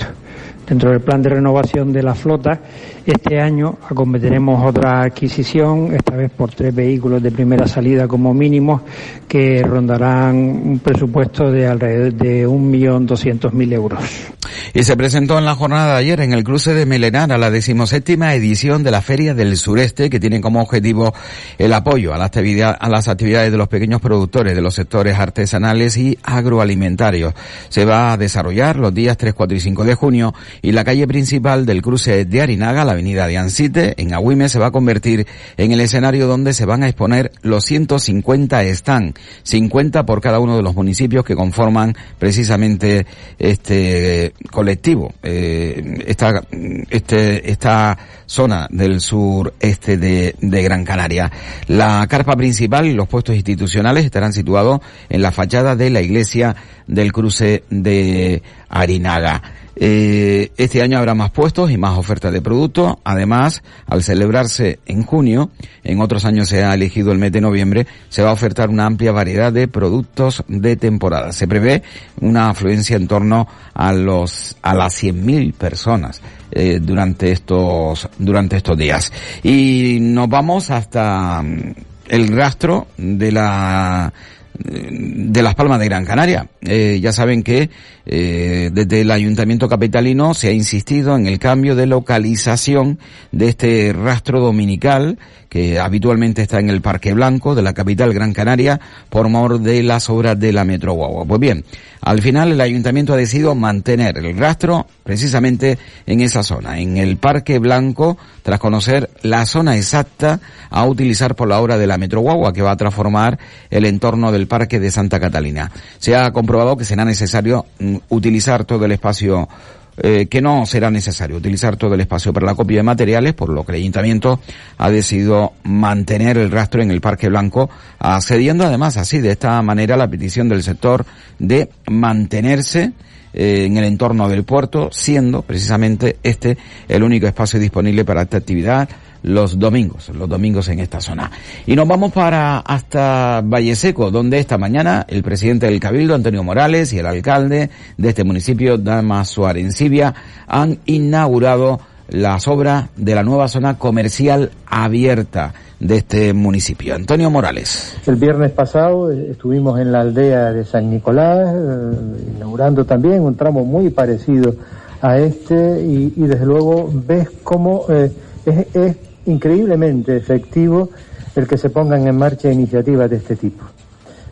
Dentro 0.66 0.90
del 0.90 1.00
plan 1.00 1.20
de 1.20 1.28
renovación 1.28 1.92
de 1.92 2.02
la 2.02 2.14
flota, 2.14 2.58
este 3.04 3.38
año 3.38 3.76
acometeremos 3.88 4.64
otra 4.64 5.02
adquisición, 5.02 5.94
esta 5.94 6.16
vez 6.16 6.30
por 6.30 6.54
tres 6.54 6.74
vehículos 6.74 7.22
de 7.22 7.30
primera 7.30 7.66
salida 7.66 8.08
como 8.08 8.32
mínimo, 8.32 8.80
que 9.28 9.62
rondarán 9.62 10.36
un 10.36 10.78
presupuesto 10.78 11.50
de 11.50 11.66
alrededor 11.66 12.14
de 12.14 12.48
1.200.000 12.48 13.72
euros. 13.74 14.33
Y 14.76 14.82
se 14.82 14.96
presentó 14.96 15.38
en 15.38 15.44
la 15.44 15.54
jornada 15.54 15.92
de 15.92 15.98
ayer 16.00 16.20
en 16.20 16.32
el 16.32 16.42
cruce 16.42 16.74
de 16.74 16.84
Melenara 16.84 17.38
la 17.38 17.48
decimoséptima 17.48 18.34
edición 18.34 18.82
de 18.82 18.90
la 18.90 19.02
Feria 19.02 19.32
del 19.32 19.56
Sureste 19.56 20.10
que 20.10 20.18
tiene 20.18 20.40
como 20.40 20.60
objetivo 20.60 21.14
el 21.58 21.72
apoyo 21.72 22.12
a, 22.12 22.18
la 22.18 22.24
actividad, 22.24 22.76
a 22.80 22.88
las 22.88 23.06
actividades 23.06 23.52
de 23.52 23.56
los 23.56 23.68
pequeños 23.68 24.00
productores 24.00 24.56
de 24.56 24.60
los 24.60 24.74
sectores 24.74 25.16
artesanales 25.16 25.96
y 25.96 26.18
agroalimentarios. 26.24 27.34
Se 27.68 27.84
va 27.84 28.12
a 28.12 28.16
desarrollar 28.16 28.74
los 28.74 28.92
días 28.92 29.16
3, 29.16 29.32
4 29.32 29.56
y 29.56 29.60
5 29.60 29.84
de 29.84 29.94
junio 29.94 30.34
y 30.60 30.72
la 30.72 30.82
calle 30.82 31.06
principal 31.06 31.66
del 31.66 31.80
cruce 31.80 32.24
de 32.24 32.42
Arinaga, 32.42 32.84
la 32.84 32.92
avenida 32.92 33.28
de 33.28 33.38
Ansite, 33.38 33.94
en 34.02 34.12
Agüime, 34.12 34.48
se 34.48 34.58
va 34.58 34.66
a 34.66 34.72
convertir 34.72 35.24
en 35.56 35.70
el 35.70 35.80
escenario 35.82 36.26
donde 36.26 36.52
se 36.52 36.66
van 36.66 36.82
a 36.82 36.88
exponer 36.88 37.30
los 37.42 37.64
150 37.64 38.64
stand, 38.64 39.14
50 39.44 40.04
por 40.04 40.20
cada 40.20 40.40
uno 40.40 40.56
de 40.56 40.64
los 40.64 40.74
municipios 40.74 41.24
que 41.24 41.36
conforman 41.36 41.96
precisamente 42.18 43.06
este 43.38 44.34
colectivo, 44.64 45.12
eh, 45.22 46.02
esta, 46.06 46.42
este, 46.88 47.50
esta 47.50 47.98
zona 48.26 48.66
del 48.70 49.00
sur 49.00 49.54
este 49.60 49.96
de, 49.96 50.34
de 50.40 50.62
Gran 50.62 50.84
Canaria. 50.84 51.30
La 51.68 52.06
carpa 52.08 52.36
principal 52.36 52.86
y 52.86 52.92
los 52.92 53.08
puestos 53.08 53.34
institucionales 53.34 54.04
estarán 54.04 54.32
situados 54.32 54.80
en 55.08 55.22
la 55.22 55.32
fachada 55.32 55.76
de 55.76 55.90
la 55.90 56.00
iglesia 56.00 56.56
del 56.86 57.12
cruce 57.12 57.64
de 57.70 58.42
Arinaga. 58.68 59.42
Eh, 59.76 60.52
este 60.56 60.82
año 60.82 60.98
habrá 60.98 61.14
más 61.14 61.30
puestos 61.30 61.70
y 61.70 61.76
más 61.76 61.98
ofertas 61.98 62.32
de 62.32 62.40
productos. 62.40 62.94
Además, 63.04 63.62
al 63.86 64.02
celebrarse 64.02 64.78
en 64.86 65.02
junio, 65.02 65.50
en 65.82 66.00
otros 66.00 66.24
años 66.24 66.48
se 66.48 66.62
ha 66.62 66.74
elegido 66.74 67.12
el 67.12 67.18
mes 67.18 67.32
de 67.32 67.40
noviembre, 67.40 67.86
se 68.08 68.22
va 68.22 68.30
a 68.30 68.34
ofertar 68.34 68.70
una 68.70 68.86
amplia 68.86 69.12
variedad 69.12 69.52
de 69.52 69.66
productos 69.66 70.44
de 70.48 70.76
temporada. 70.76 71.32
Se 71.32 71.48
prevé 71.48 71.82
una 72.20 72.50
afluencia 72.50 72.96
en 72.96 73.08
torno 73.08 73.48
a 73.74 73.92
los 73.92 74.56
a 74.62 74.74
las 74.74 75.02
100.000 75.02 75.54
personas 75.54 76.22
eh, 76.54 76.78
durante 76.80 77.32
estos 77.32 78.08
durante 78.18 78.56
estos 78.56 78.78
días. 78.78 79.12
Y 79.42 79.98
nos 80.00 80.28
vamos 80.28 80.70
hasta 80.70 81.42
mm, 81.42 81.74
el 82.08 82.28
rastro 82.28 82.86
de 82.96 83.32
la 83.32 84.12
de 84.56 85.42
Las 85.42 85.54
Palmas 85.56 85.80
de 85.80 85.86
Gran 85.86 86.04
Canaria. 86.04 86.46
Eh, 86.60 87.00
ya 87.02 87.12
saben 87.12 87.42
que 87.42 87.70
eh, 88.06 88.70
desde 88.72 89.00
el 89.00 89.10
Ayuntamiento 89.10 89.68
Capitalino 89.68 90.34
se 90.34 90.48
ha 90.48 90.52
insistido 90.52 91.16
en 91.16 91.26
el 91.26 91.38
cambio 91.38 91.74
de 91.74 91.86
localización 91.86 92.98
de 93.32 93.48
este 93.48 93.92
rastro 93.92 94.40
dominical 94.40 95.18
que 95.54 95.78
habitualmente 95.78 96.42
está 96.42 96.58
en 96.58 96.68
el 96.68 96.80
Parque 96.80 97.14
Blanco 97.14 97.54
de 97.54 97.62
la 97.62 97.74
capital 97.74 98.12
Gran 98.12 98.32
Canaria 98.32 98.80
por 99.08 99.28
mor 99.28 99.60
de 99.60 99.84
las 99.84 100.10
obras 100.10 100.36
de 100.38 100.52
la 100.52 100.64
Metro 100.64 100.94
Guagua. 100.94 101.24
Pues 101.24 101.38
bien, 101.38 101.64
al 102.00 102.20
final 102.20 102.50
el 102.50 102.60
ayuntamiento 102.60 103.12
ha 103.12 103.16
decidido 103.16 103.54
mantener 103.54 104.18
el 104.18 104.36
rastro 104.36 104.88
precisamente 105.04 105.78
en 106.06 106.22
esa 106.22 106.42
zona, 106.42 106.80
en 106.80 106.96
el 106.96 107.18
Parque 107.18 107.60
Blanco, 107.60 108.18
tras 108.42 108.58
conocer 108.58 109.10
la 109.22 109.46
zona 109.46 109.76
exacta 109.76 110.40
a 110.70 110.84
utilizar 110.86 111.36
por 111.36 111.46
la 111.46 111.60
obra 111.60 111.78
de 111.78 111.86
la 111.86 111.98
Metro 111.98 112.20
Guagua 112.20 112.52
que 112.52 112.62
va 112.62 112.72
a 112.72 112.76
transformar 112.76 113.38
el 113.70 113.84
entorno 113.84 114.32
del 114.32 114.48
Parque 114.48 114.80
de 114.80 114.90
Santa 114.90 115.20
Catalina. 115.20 115.70
Se 115.98 116.16
ha 116.16 116.32
comprobado 116.32 116.76
que 116.76 116.84
será 116.84 117.04
necesario 117.04 117.64
utilizar 118.08 118.64
todo 118.64 118.84
el 118.84 118.92
espacio 118.92 119.48
eh, 119.96 120.26
que 120.26 120.42
no 120.42 120.66
será 120.66 120.90
necesario 120.90 121.36
utilizar 121.36 121.76
todo 121.76 121.94
el 121.94 122.00
espacio 122.00 122.32
para 122.32 122.46
la 122.46 122.56
copia 122.56 122.78
de 122.78 122.82
materiales, 122.82 123.32
por 123.32 123.50
lo 123.50 123.64
que 123.64 123.70
el 123.72 123.78
ayuntamiento 123.78 124.40
ha 124.76 124.90
decidido 124.90 125.52
mantener 125.62 126.36
el 126.36 126.50
rastro 126.50 126.82
en 126.82 126.90
el 126.90 127.00
Parque 127.00 127.28
Blanco, 127.28 127.70
accediendo 128.00 128.64
además 128.64 128.96
así 128.96 129.20
de 129.20 129.30
esta 129.30 129.62
manera 129.62 129.94
a 129.94 129.98
la 129.98 130.10
petición 130.10 130.48
del 130.48 130.64
sector 130.64 131.06
de 131.38 131.70
mantenerse 131.86 132.92
eh, 133.32 133.66
en 133.66 133.76
el 133.76 133.84
entorno 133.84 134.28
del 134.28 134.42
puerto, 134.42 134.88
siendo 134.90 135.42
precisamente 135.42 136.16
este 136.24 136.58
el 136.88 137.04
único 137.04 137.28
espacio 137.28 137.60
disponible 137.60 138.04
para 138.04 138.22
esta 138.22 138.38
actividad 138.38 138.88
los 139.24 139.58
domingos, 139.58 140.10
los 140.10 140.28
domingos 140.28 140.68
en 140.68 140.80
esta 140.80 141.00
zona. 141.00 141.30
Y 141.66 141.74
nos 141.74 141.88
vamos 141.88 142.12
para 142.12 142.58
hasta 142.58 143.40
Valle 143.42 143.74
Seco, 143.74 144.10
donde 144.10 144.38
esta 144.38 144.58
mañana 144.58 145.06
el 145.08 145.22
presidente 145.22 145.66
del 145.66 145.80
Cabildo, 145.80 146.14
Antonio 146.14 146.44
Morales, 146.44 146.92
y 146.92 146.98
el 146.98 147.06
alcalde 147.06 147.70
de 147.96 148.08
este 148.08 148.22
municipio, 148.22 148.76
Dama 148.76 149.24
Suarencibia, 149.24 150.14
han 150.46 150.78
inaugurado 150.84 151.80
las 152.08 152.46
obras 152.48 152.90
de 152.96 153.14
la 153.14 153.22
nueva 153.22 153.48
zona 153.48 153.78
comercial 153.78 154.50
abierta 154.66 155.54
de 155.80 155.96
este 155.96 156.32
municipio. 156.34 156.94
Antonio 156.94 157.30
Morales. 157.30 157.96
El 158.06 158.16
viernes 158.16 158.52
pasado 158.52 159.10
eh, 159.10 159.30
estuvimos 159.30 159.80
en 159.80 159.90
la 159.90 160.02
aldea 160.02 160.52
de 160.52 160.64
San 160.64 160.90
Nicolás, 160.90 161.48
eh, 161.54 161.96
inaugurando 162.36 162.84
también 162.84 163.22
un 163.22 163.36
tramo 163.36 163.64
muy 163.64 163.88
parecido 163.88 164.54
a 165.00 165.18
este 165.18 165.82
y, 165.82 166.10
desde 166.16 166.46
luego 166.46 166.90
ves 166.92 167.28
cómo 167.42 167.86
eh, 167.88 168.12
es 168.46 168.96
increíblemente 169.26 170.16
efectivo 170.16 170.90
el 171.34 171.46
que 171.46 171.58
se 171.58 171.70
pongan 171.70 172.06
en 172.06 172.16
marcha 172.16 172.50
iniciativas 172.50 173.10
de 173.10 173.16
este 173.16 173.36
tipo. 173.36 173.64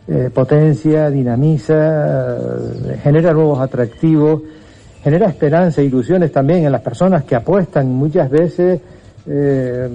Eh, 0.05 0.29
potencia, 0.33 1.09
dinamiza, 1.09 2.35
eh, 2.35 2.99
genera 3.01 3.31
nuevos 3.31 3.59
atractivos, 3.61 4.41
genera 5.01 5.27
esperanza 5.27 5.81
e 5.81 5.85
ilusiones 5.85 6.31
también 6.31 6.65
en 6.65 6.71
las 6.71 6.81
personas 6.81 7.23
que 7.23 7.35
apuestan 7.35 7.89
muchas 7.89 8.29
veces 8.29 8.81
eh, 9.25 9.89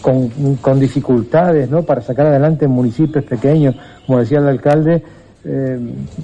con, 0.00 0.28
con, 0.56 0.78
dificultades 0.78 1.68
¿no? 1.68 1.82
para 1.82 2.00
sacar 2.00 2.26
adelante 2.26 2.68
municipios 2.68 3.24
pequeños, 3.24 3.74
como 4.06 4.20
decía 4.20 4.38
el 4.38 4.46
alcalde, 4.46 5.02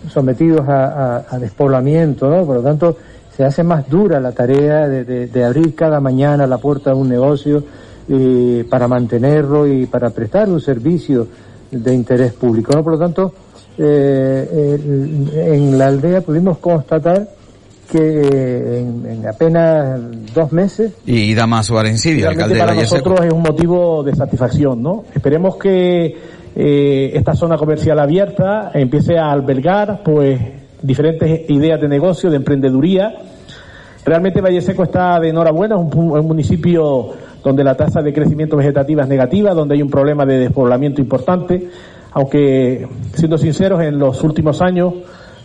sometidos 0.08 0.68
a, 0.68 1.24
a, 1.28 1.38
despoblamiento, 1.40 2.30
¿no? 2.30 2.46
por 2.46 2.58
lo 2.58 2.62
tanto 2.62 2.96
se 3.36 3.44
hace 3.44 3.64
más 3.64 3.88
dura 3.90 4.20
la 4.20 4.30
tarea 4.30 4.86
de, 4.86 5.26
de 5.26 5.44
abrir 5.44 5.74
cada 5.74 5.98
mañana 5.98 6.46
la 6.46 6.58
puerta 6.58 6.90
de 6.90 6.96
un 6.96 7.08
negocio 7.08 7.64
eh, 8.08 8.64
para 8.68 8.88
mantenerlo 8.88 9.66
y 9.66 9.86
para 9.86 10.10
prestar 10.10 10.48
un 10.48 10.60
servicio 10.60 11.26
de 11.70 11.94
interés 11.94 12.32
público. 12.32 12.72
¿no? 12.74 12.82
Por 12.82 12.94
lo 12.94 12.98
tanto, 12.98 13.32
eh, 13.76 14.78
en 15.34 15.78
la 15.78 15.86
aldea 15.86 16.20
pudimos 16.20 16.58
constatar 16.58 17.28
que 17.90 18.80
en, 18.80 19.24
apenas 19.26 20.00
dos 20.34 20.52
meses. 20.52 20.92
Y 21.06 21.34
Damas 21.34 21.66
Suarencibia, 21.66 22.28
alcalde 22.28 22.54
de 22.54 22.60
para 22.60 22.74
nosotros 22.74 23.20
es 23.24 23.32
un 23.32 23.42
motivo 23.42 24.02
de 24.02 24.14
satisfacción, 24.14 24.82
¿no? 24.82 25.04
Esperemos 25.14 25.56
que 25.56 26.16
eh, 26.54 27.10
esta 27.14 27.34
zona 27.34 27.56
comercial 27.56 27.98
abierta 27.98 28.70
empiece 28.74 29.18
a 29.18 29.30
albergar, 29.30 30.02
pues, 30.04 30.40
diferentes 30.82 31.48
ideas 31.48 31.80
de 31.80 31.88
negocio, 31.88 32.30
de 32.30 32.36
emprendeduría. 32.36 33.12
Realmente 34.04 34.40
Valle 34.40 34.60
Seco 34.60 34.84
está 34.84 35.18
de 35.18 35.30
enhorabuena, 35.30 35.76
es 35.76 35.80
un, 35.80 36.10
un 36.10 36.26
municipio 36.26 37.12
donde 37.42 37.64
la 37.64 37.74
tasa 37.74 38.02
de 38.02 38.12
crecimiento 38.12 38.56
vegetativa 38.56 39.02
es 39.02 39.08
negativa, 39.08 39.54
donde 39.54 39.74
hay 39.74 39.82
un 39.82 39.90
problema 39.90 40.24
de 40.26 40.38
despoblamiento 40.38 41.00
importante, 41.00 41.68
aunque, 42.12 42.86
siendo 43.14 43.38
sinceros, 43.38 43.82
en 43.82 43.98
los 43.98 44.22
últimos 44.22 44.60
años 44.62 44.94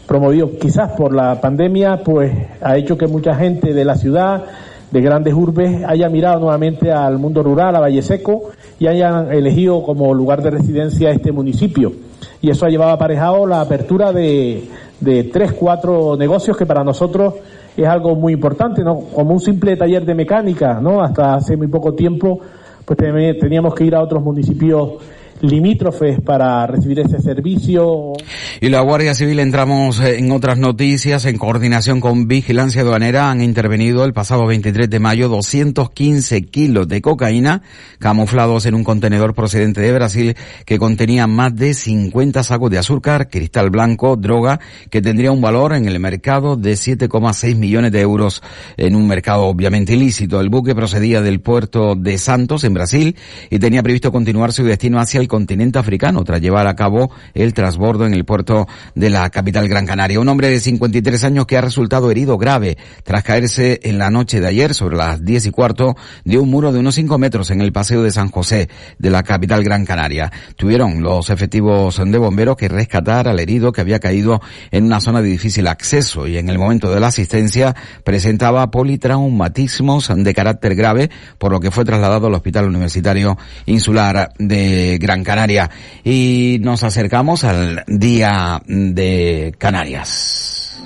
promovido 0.08 0.51
quizás 0.60 0.91
por 0.93 1.13
la 1.13 1.39
pandemia, 1.39 2.01
pues 2.03 2.32
ha 2.62 2.77
hecho 2.77 2.97
que 2.97 3.08
mucha 3.08 3.36
gente 3.36 3.73
de 3.73 3.86
la 3.86 3.95
ciudad, 3.95 4.43
de 4.91 5.01
grandes 5.01 5.34
urbes, 5.34 5.84
haya 5.88 6.10
mirado 6.10 6.39
nuevamente 6.39 6.91
al 6.91 7.17
mundo 7.17 7.41
rural, 7.41 7.75
a 7.75 7.79
Valle 7.79 8.01
Seco, 8.01 8.51
y 8.79 8.88
hayan 8.88 9.32
elegido 9.32 9.82
como 9.84 10.13
lugar 10.13 10.41
de 10.41 10.51
residencia 10.51 11.10
este 11.10 11.32
municipio. 11.32 11.93
Y 12.41 12.49
eso 12.49 12.65
ha 12.65 12.69
llevado 12.69 12.91
aparejado 12.91 13.47
la 13.47 13.62
apertura 13.62 14.12
de, 14.12 14.67
de 14.99 15.23
tres, 15.25 15.53
cuatro 15.53 16.15
negocios 16.17 16.58
que 16.58 16.65
para 16.65 16.84
nosotros 16.84 17.36
es 17.75 17.88
algo 17.88 18.15
muy 18.15 18.33
importante, 18.33 18.83
¿no? 18.83 18.99
Como 19.13 19.33
un 19.33 19.39
simple 19.39 19.75
taller 19.75 20.05
de 20.05 20.13
mecánica, 20.13 20.79
¿no? 20.79 21.01
Hasta 21.01 21.36
hace 21.36 21.57
muy 21.57 21.67
poco 21.67 21.93
tiempo, 21.93 22.39
pues 22.86 22.97
teníamos 22.97 23.73
que 23.73 23.86
ir 23.86 23.95
a 23.95 24.01
otros 24.01 24.23
municipios 24.23 24.93
limítrofes 25.43 26.21
para 26.21 26.65
recibir 26.65 27.01
ese 27.01 27.21
servicio. 27.21 28.13
Y 28.62 28.69
la 28.69 28.79
Guardia 28.79 29.13
Civil 29.13 29.39
entramos 29.39 29.99
eh, 29.99 30.17
en 30.17 30.32
otras 30.32 30.58
noticias. 30.58 31.25
En 31.25 31.38
coordinación 31.38 31.99
con 31.99 32.27
Vigilancia 32.27 32.82
Aduanera 32.82 33.29
han 33.29 33.41
intervenido 33.41 34.06
el 34.06 34.13
pasado 34.13 34.45
23 34.47 34.89
de 34.89 34.99
mayo 34.99 35.27
215 35.27 36.43
kilos 36.43 36.88
de 36.88 37.01
cocaína 37.01 37.62
camuflados 37.99 38.65
en 38.65 38.75
un 38.75 38.84
contenedor 38.84 39.34
procedente 39.34 39.82
de 39.82 39.91
Brasil 39.91 40.38
que 40.65 40.79
contenía 40.79 41.27
más 41.27 41.56
de 41.56 41.73
50 41.73 42.41
sacos 42.43 42.71
de 42.71 42.77
azúcar, 42.77 43.29
cristal 43.29 43.69
blanco, 43.69 44.15
droga 44.15 44.62
que 44.89 45.01
tendría 45.01 45.32
un 45.32 45.41
valor 45.41 45.73
en 45.73 45.88
el 45.88 45.99
mercado 45.99 46.56
de 46.56 46.73
7,6 46.73 47.56
millones 47.56 47.91
de 47.91 47.99
euros 47.99 48.41
en 48.77 48.95
un 48.95 49.08
mercado 49.08 49.43
obviamente 49.43 49.93
ilícito. 49.93 50.39
El 50.39 50.49
buque 50.49 50.73
procedía 50.73 51.21
del 51.21 51.41
puerto 51.41 51.95
de 51.95 52.17
Santos 52.17 52.63
en 52.63 52.73
Brasil 52.73 53.15
y 53.49 53.60
tenía 53.60 53.84
previsto 53.84 54.12
continuar 54.12 54.53
su 54.53 54.63
destino 54.63 54.99
hacia 54.99 55.19
el 55.19 55.27
continente 55.34 55.80
africano 55.80 56.24
tras 56.24 56.41
llevar 56.41 56.67
a 56.67 56.76
cabo 56.76 57.10
el 57.34 57.56
transbordo 57.56 58.06
en 58.06 58.13
el 58.13 58.24
puerto 58.24 58.67
de 58.93 59.10
la 59.10 59.32
capital 59.32 59.67
Gran 59.67 59.88
Canaria. 59.88 60.19
Un 60.19 60.30
hombre 60.30 60.48
de 60.50 60.60
53 60.60 61.24
años 61.24 61.48
que 61.48 61.58
ha 61.58 61.62
resultado 61.62 62.12
herido 62.12 62.38
grave 62.38 62.78
tras 63.04 63.24
caerse 63.24 63.80
en 63.82 63.98
la 63.98 64.12
noche 64.12 64.39
de 64.39 64.46
ayer 64.48 64.76
sobre 64.76 64.96
las 64.96 65.26
10 65.26 65.48
y 65.48 65.50
cuarto 65.50 65.96
de 66.24 66.38
un 66.38 66.52
muro 66.52 66.72
de 66.72 66.78
unos 66.78 66.93
5 66.93 67.17
metros 67.17 67.50
en 67.50 67.62
el 67.62 67.72
paseo 67.72 68.04
de 68.04 68.12
San 68.12 68.30
José 68.30 68.69
de 69.00 69.10
la 69.10 69.24
capital 69.24 69.63
Gran 69.63 69.86
Canaria. 69.86 70.32
Tuvieron 70.56 71.02
los 71.02 71.32
efectivos 71.32 72.00
de 72.06 72.17
bomberos 72.19 72.56
que 72.56 72.67
rescatar 72.67 73.28
al 73.28 73.39
herido 73.39 73.72
que 73.72 73.82
había 73.82 74.00
caído 74.00 74.39
en 74.69 74.84
una 74.84 75.00
zona 75.00 75.24
de 75.24 75.30
difícil 75.30 75.65
acceso 75.65 76.28
y 76.28 76.38
en 76.38 76.48
el 76.48 76.60
momento 76.60 76.93
de 76.93 77.00
la 77.00 77.08
asistencia 77.08 77.76
presentaba 78.04 78.69
politraumatismos 78.69 80.12
de 80.15 80.34
carácter 80.36 80.76
grave 80.76 81.10
por 81.39 81.52
lo 81.52 81.60
que 81.60 81.72
fue 81.72 81.86
trasladado 81.86 82.28
al 82.28 82.36
Hospital 82.36 82.65
Universitario 82.65 83.36
Insular 83.65 84.32
de 84.38 85.00
Gran 85.02 85.22
Canaria. 85.23 85.69
Y 86.03 86.57
nos 86.62 86.83
acercamos 86.83 87.43
al 87.43 87.83
Día 87.88 88.62
de 88.65 89.53
Canarias. 89.57 90.79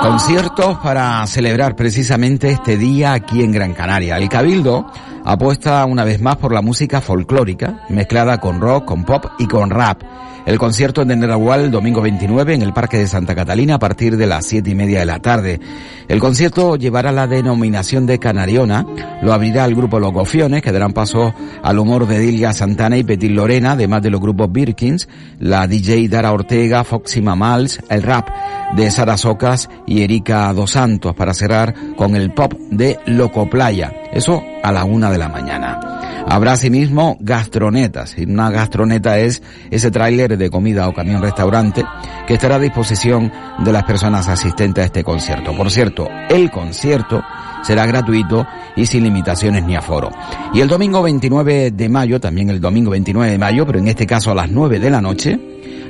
Conciertos 0.00 0.78
para 0.78 1.26
celebrar 1.26 1.76
precisamente 1.76 2.50
este 2.50 2.76
día 2.76 3.12
aquí 3.12 3.42
en 3.42 3.52
Gran 3.52 3.74
Canaria. 3.74 4.16
El 4.16 4.28
Cabildo 4.28 4.90
apuesta 5.24 5.84
una 5.84 6.04
vez 6.04 6.20
más 6.20 6.36
por 6.36 6.52
la 6.52 6.62
música 6.62 7.00
folclórica, 7.00 7.84
mezclada 7.88 8.38
con 8.38 8.60
rock, 8.60 8.84
con 8.84 9.04
pop 9.04 9.26
y 9.38 9.46
con 9.46 9.70
rap. 9.70 10.02
El 10.46 10.58
concierto 10.58 11.06
tendrá 11.06 11.34
lugar 11.34 11.60
el 11.60 11.70
domingo 11.70 12.00
29 12.00 12.54
en 12.54 12.62
el 12.62 12.72
Parque 12.72 12.96
de 12.96 13.06
Santa 13.06 13.34
Catalina 13.34 13.74
a 13.74 13.78
partir 13.78 14.16
de 14.16 14.26
las 14.26 14.46
siete 14.46 14.70
y 14.70 14.74
media 14.74 15.00
de 15.00 15.06
la 15.06 15.20
tarde. 15.20 15.60
El 16.08 16.18
concierto 16.18 16.76
llevará 16.76 17.12
la 17.12 17.26
denominación 17.26 18.06
de 18.06 18.18
Canariona, 18.18 18.86
lo 19.22 19.32
abrirá 19.32 19.66
el 19.66 19.74
grupo 19.74 20.00
Los 20.00 20.12
Gofiones, 20.12 20.62
que 20.62 20.72
darán 20.72 20.92
paso 20.92 21.34
al 21.62 21.78
humor 21.78 22.06
de 22.06 22.18
Dilia 22.18 22.52
Santana 22.52 22.96
y 22.96 23.04
Petit 23.04 23.30
Lorena, 23.30 23.72
además 23.72 24.02
de 24.02 24.10
los 24.10 24.20
grupos 24.20 24.50
Birkins, 24.50 25.08
la 25.38 25.66
DJ 25.66 26.08
Dara 26.08 26.32
Ortega, 26.32 26.84
Foxy 26.84 27.20
Mamals, 27.20 27.80
el 27.88 28.02
rap 28.02 28.28
de 28.74 28.90
Sara 28.90 29.16
Socas 29.16 29.68
y 29.86 30.02
Erika 30.02 30.52
Dos 30.52 30.72
Santos, 30.72 31.14
para 31.14 31.34
cerrar 31.34 31.74
con 31.96 32.16
el 32.16 32.32
pop 32.32 32.54
de 32.70 32.98
Loco 33.06 33.48
Playa. 33.48 33.99
Eso 34.12 34.42
a 34.62 34.72
la 34.72 34.84
una 34.84 35.10
de 35.10 35.18
la 35.18 35.28
mañana. 35.28 36.00
Habrá 36.26 36.52
asimismo 36.52 37.16
gastronetas. 37.20 38.16
Una 38.18 38.50
gastroneta 38.50 39.18
es 39.18 39.42
ese 39.70 39.90
tráiler 39.90 40.36
de 40.36 40.50
comida 40.50 40.88
o 40.88 40.94
camión 40.94 41.22
restaurante 41.22 41.84
que 42.26 42.34
estará 42.34 42.56
a 42.56 42.60
disposición 42.60 43.32
de 43.58 43.72
las 43.72 43.84
personas 43.84 44.28
asistentes 44.28 44.82
a 44.82 44.86
este 44.86 45.02
concierto. 45.04 45.56
Por 45.56 45.70
cierto, 45.70 46.08
el 46.28 46.50
concierto 46.50 47.22
será 47.62 47.86
gratuito 47.86 48.46
y 48.76 48.86
sin 48.86 49.04
limitaciones 49.04 49.64
ni 49.64 49.76
aforo. 49.76 50.10
Y 50.52 50.60
el 50.60 50.68
domingo 50.68 51.02
29 51.02 51.70
de 51.70 51.88
mayo, 51.88 52.20
también 52.20 52.50
el 52.50 52.60
domingo 52.60 52.90
29 52.90 53.32
de 53.32 53.38
mayo, 53.38 53.66
pero 53.66 53.78
en 53.78 53.88
este 53.88 54.06
caso 54.06 54.30
a 54.30 54.34
las 54.34 54.50
9 54.50 54.78
de 54.78 54.90
la 54.90 55.00
noche, 55.00 55.38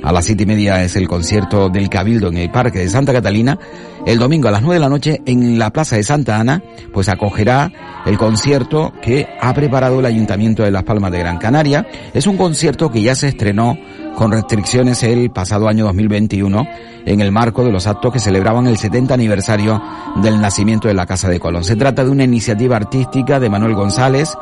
a 0.03 0.11
las 0.11 0.25
siete 0.25 0.43
y 0.43 0.45
media 0.47 0.83
es 0.83 0.95
el 0.95 1.07
concierto 1.07 1.69
del 1.69 1.87
Cabildo 1.87 2.29
en 2.29 2.37
el 2.37 2.49
Parque 2.49 2.79
de 2.79 2.89
Santa 2.89 3.13
Catalina. 3.13 3.57
El 4.05 4.17
domingo 4.17 4.47
a 4.47 4.51
las 4.51 4.63
nueve 4.63 4.75
de 4.75 4.79
la 4.79 4.89
noche 4.89 5.21
en 5.27 5.59
la 5.59 5.71
Plaza 5.71 5.95
de 5.95 6.03
Santa 6.03 6.39
Ana, 6.39 6.63
pues 6.91 7.07
acogerá 7.07 7.71
el 8.07 8.17
concierto 8.17 8.93
que 9.01 9.27
ha 9.39 9.53
preparado 9.53 9.99
el 9.99 10.05
Ayuntamiento 10.07 10.63
de 10.63 10.71
Las 10.71 10.83
Palmas 10.83 11.11
de 11.11 11.19
Gran 11.19 11.37
Canaria. 11.37 11.85
Es 12.15 12.25
un 12.25 12.35
concierto 12.35 12.89
que 12.89 13.03
ya 13.03 13.13
se 13.13 13.27
estrenó 13.27 13.77
con 14.15 14.31
restricciones 14.31 15.03
el 15.03 15.31
pasado 15.31 15.67
año 15.67 15.85
2021 15.85 16.67
en 17.05 17.21
el 17.21 17.31
marco 17.31 17.63
de 17.63 17.71
los 17.71 17.87
actos 17.87 18.13
que 18.13 18.19
celebraban 18.19 18.67
el 18.67 18.77
70 18.77 19.13
aniversario 19.13 19.81
del 20.17 20.39
nacimiento 20.39 20.87
de 20.87 20.93
la 20.93 21.05
Casa 21.05 21.29
de 21.29 21.39
Colón. 21.39 21.63
Se 21.63 21.75
trata 21.75 22.03
de 22.03 22.11
una 22.11 22.23
iniciativa 22.23 22.75
artística 22.75 23.39
de 23.39 23.49
Manuel 23.49 23.75
González. 23.75 24.37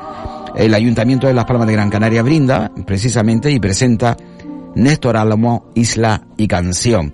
El 0.55 0.73
Ayuntamiento 0.73 1.27
de 1.27 1.33
Las 1.33 1.45
Palmas 1.45 1.67
de 1.67 1.73
Gran 1.73 1.89
Canaria 1.89 2.23
brinda 2.23 2.71
precisamente 2.85 3.51
y 3.51 3.59
presenta 3.59 4.17
Néstor 4.75 5.17
Álamo, 5.17 5.71
Isla 5.75 6.23
y 6.37 6.47
Canción. 6.47 7.13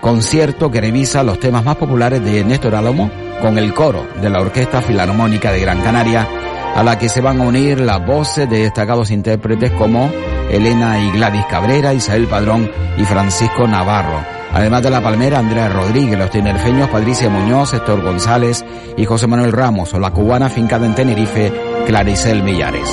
Concierto 0.00 0.70
que 0.70 0.80
revisa 0.80 1.22
los 1.22 1.40
temas 1.40 1.64
más 1.64 1.76
populares 1.76 2.22
de 2.22 2.44
Néstor 2.44 2.74
Álamo 2.74 3.10
con 3.40 3.58
el 3.58 3.72
coro 3.74 4.06
de 4.20 4.30
la 4.30 4.40
Orquesta 4.40 4.82
Filarmónica 4.82 5.50
de 5.50 5.60
Gran 5.60 5.80
Canaria, 5.80 6.28
a 6.74 6.82
la 6.82 6.98
que 6.98 7.08
se 7.08 7.20
van 7.20 7.40
a 7.40 7.44
unir 7.44 7.80
las 7.80 8.04
voces 8.04 8.50
de 8.50 8.58
destacados 8.58 9.10
intérpretes 9.10 9.70
como 9.72 10.10
Elena 10.50 11.00
y 11.00 11.12
Gladys 11.12 11.46
Cabrera, 11.46 11.94
Isabel 11.94 12.26
Padrón 12.26 12.70
y 12.98 13.04
Francisco 13.04 13.66
Navarro. 13.68 14.20
Además 14.52 14.82
de 14.82 14.90
la 14.90 15.02
palmera, 15.02 15.38
Andrea 15.38 15.68
Rodríguez, 15.68 16.18
los 16.18 16.30
tinerfeños 16.30 16.88
Patricia 16.88 17.28
Muñoz, 17.28 17.74
Héctor 17.74 18.02
González 18.02 18.64
y 18.96 19.04
José 19.04 19.26
Manuel 19.26 19.52
Ramos, 19.52 19.94
o 19.94 20.00
la 20.00 20.10
cubana 20.10 20.48
fincada 20.48 20.86
en 20.86 20.94
Tenerife, 20.94 21.52
Claricel 21.86 22.42
Millares. 22.42 22.88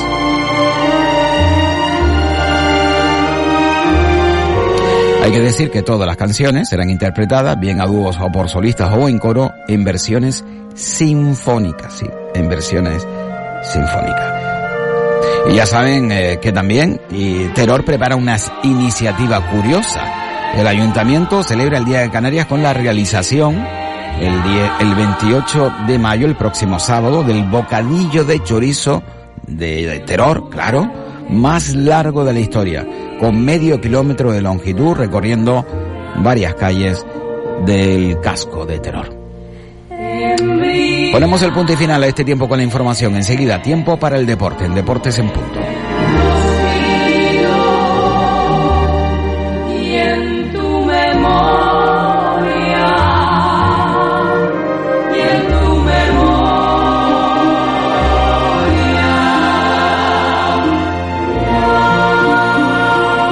Hay 5.24 5.32
que 5.32 5.40
decir 5.40 5.70
que 5.70 5.84
todas 5.84 6.08
las 6.08 6.18
canciones 6.18 6.68
serán 6.68 6.90
interpretadas, 6.90 7.60
bien 7.60 7.80
a 7.80 7.86
dúos 7.86 8.18
o 8.20 8.32
por 8.32 8.50
solistas 8.50 8.92
o 8.92 9.08
en 9.08 9.20
coro, 9.20 9.52
en 9.68 9.84
versiones 9.84 10.44
sinfónicas, 10.74 11.94
sí, 11.94 12.08
en 12.34 12.50
versiones 12.50 13.06
sinfónicas. 13.64 14.42
Y 15.50 15.56
ya 15.56 15.66
saben 15.66 16.12
eh, 16.12 16.40
que 16.42 16.52
también 16.52 17.02
y 17.10 17.46
Terror 17.50 17.84
prepara 17.84 18.16
una 18.16 18.38
iniciativa 18.64 19.42
curiosa. 19.50 20.02
El 20.56 20.68
ayuntamiento 20.68 21.44
celebra 21.44 21.78
el 21.78 21.86
Día 21.86 22.02
de 22.02 22.12
Canarias 22.12 22.46
con 22.46 22.62
la 22.62 22.74
realización 22.74 23.66
el, 24.20 24.44
día, 24.44 24.78
el 24.80 24.94
28 24.96 25.74
de 25.88 25.98
mayo, 25.98 26.28
el 26.28 26.36
próximo 26.36 26.80
sábado, 26.80 27.24
del 27.24 27.44
bocadillo 27.44 28.24
de 28.24 28.44
chorizo 28.44 29.02
de 29.48 30.04
Terror, 30.06 30.50
claro, 30.50 30.92
más 31.30 31.74
largo 31.76 32.24
de 32.24 32.34
la 32.34 32.40
historia, 32.40 32.86
con 33.20 33.44
medio 33.44 33.80
kilómetro 33.80 34.32
de 34.32 34.42
longitud 34.42 34.96
recorriendo 34.96 35.66
varias 36.18 36.56
calles 36.56 37.06
del 37.66 38.20
casco 38.20 38.66
de 38.66 38.80
Terror. 38.80 39.21
Ponemos 41.12 41.42
el 41.42 41.52
punto 41.52 41.74
y 41.74 41.76
final 41.76 42.04
a 42.04 42.08
este 42.08 42.24
tiempo 42.24 42.48
con 42.48 42.58
la 42.58 42.64
información. 42.64 43.16
Enseguida, 43.16 43.62
tiempo 43.62 43.98
para 43.98 44.18
el 44.18 44.26
deporte, 44.26 44.66
en 44.66 44.74
Deportes 44.74 45.20
en 45.20 45.30
Punto. 45.30 45.60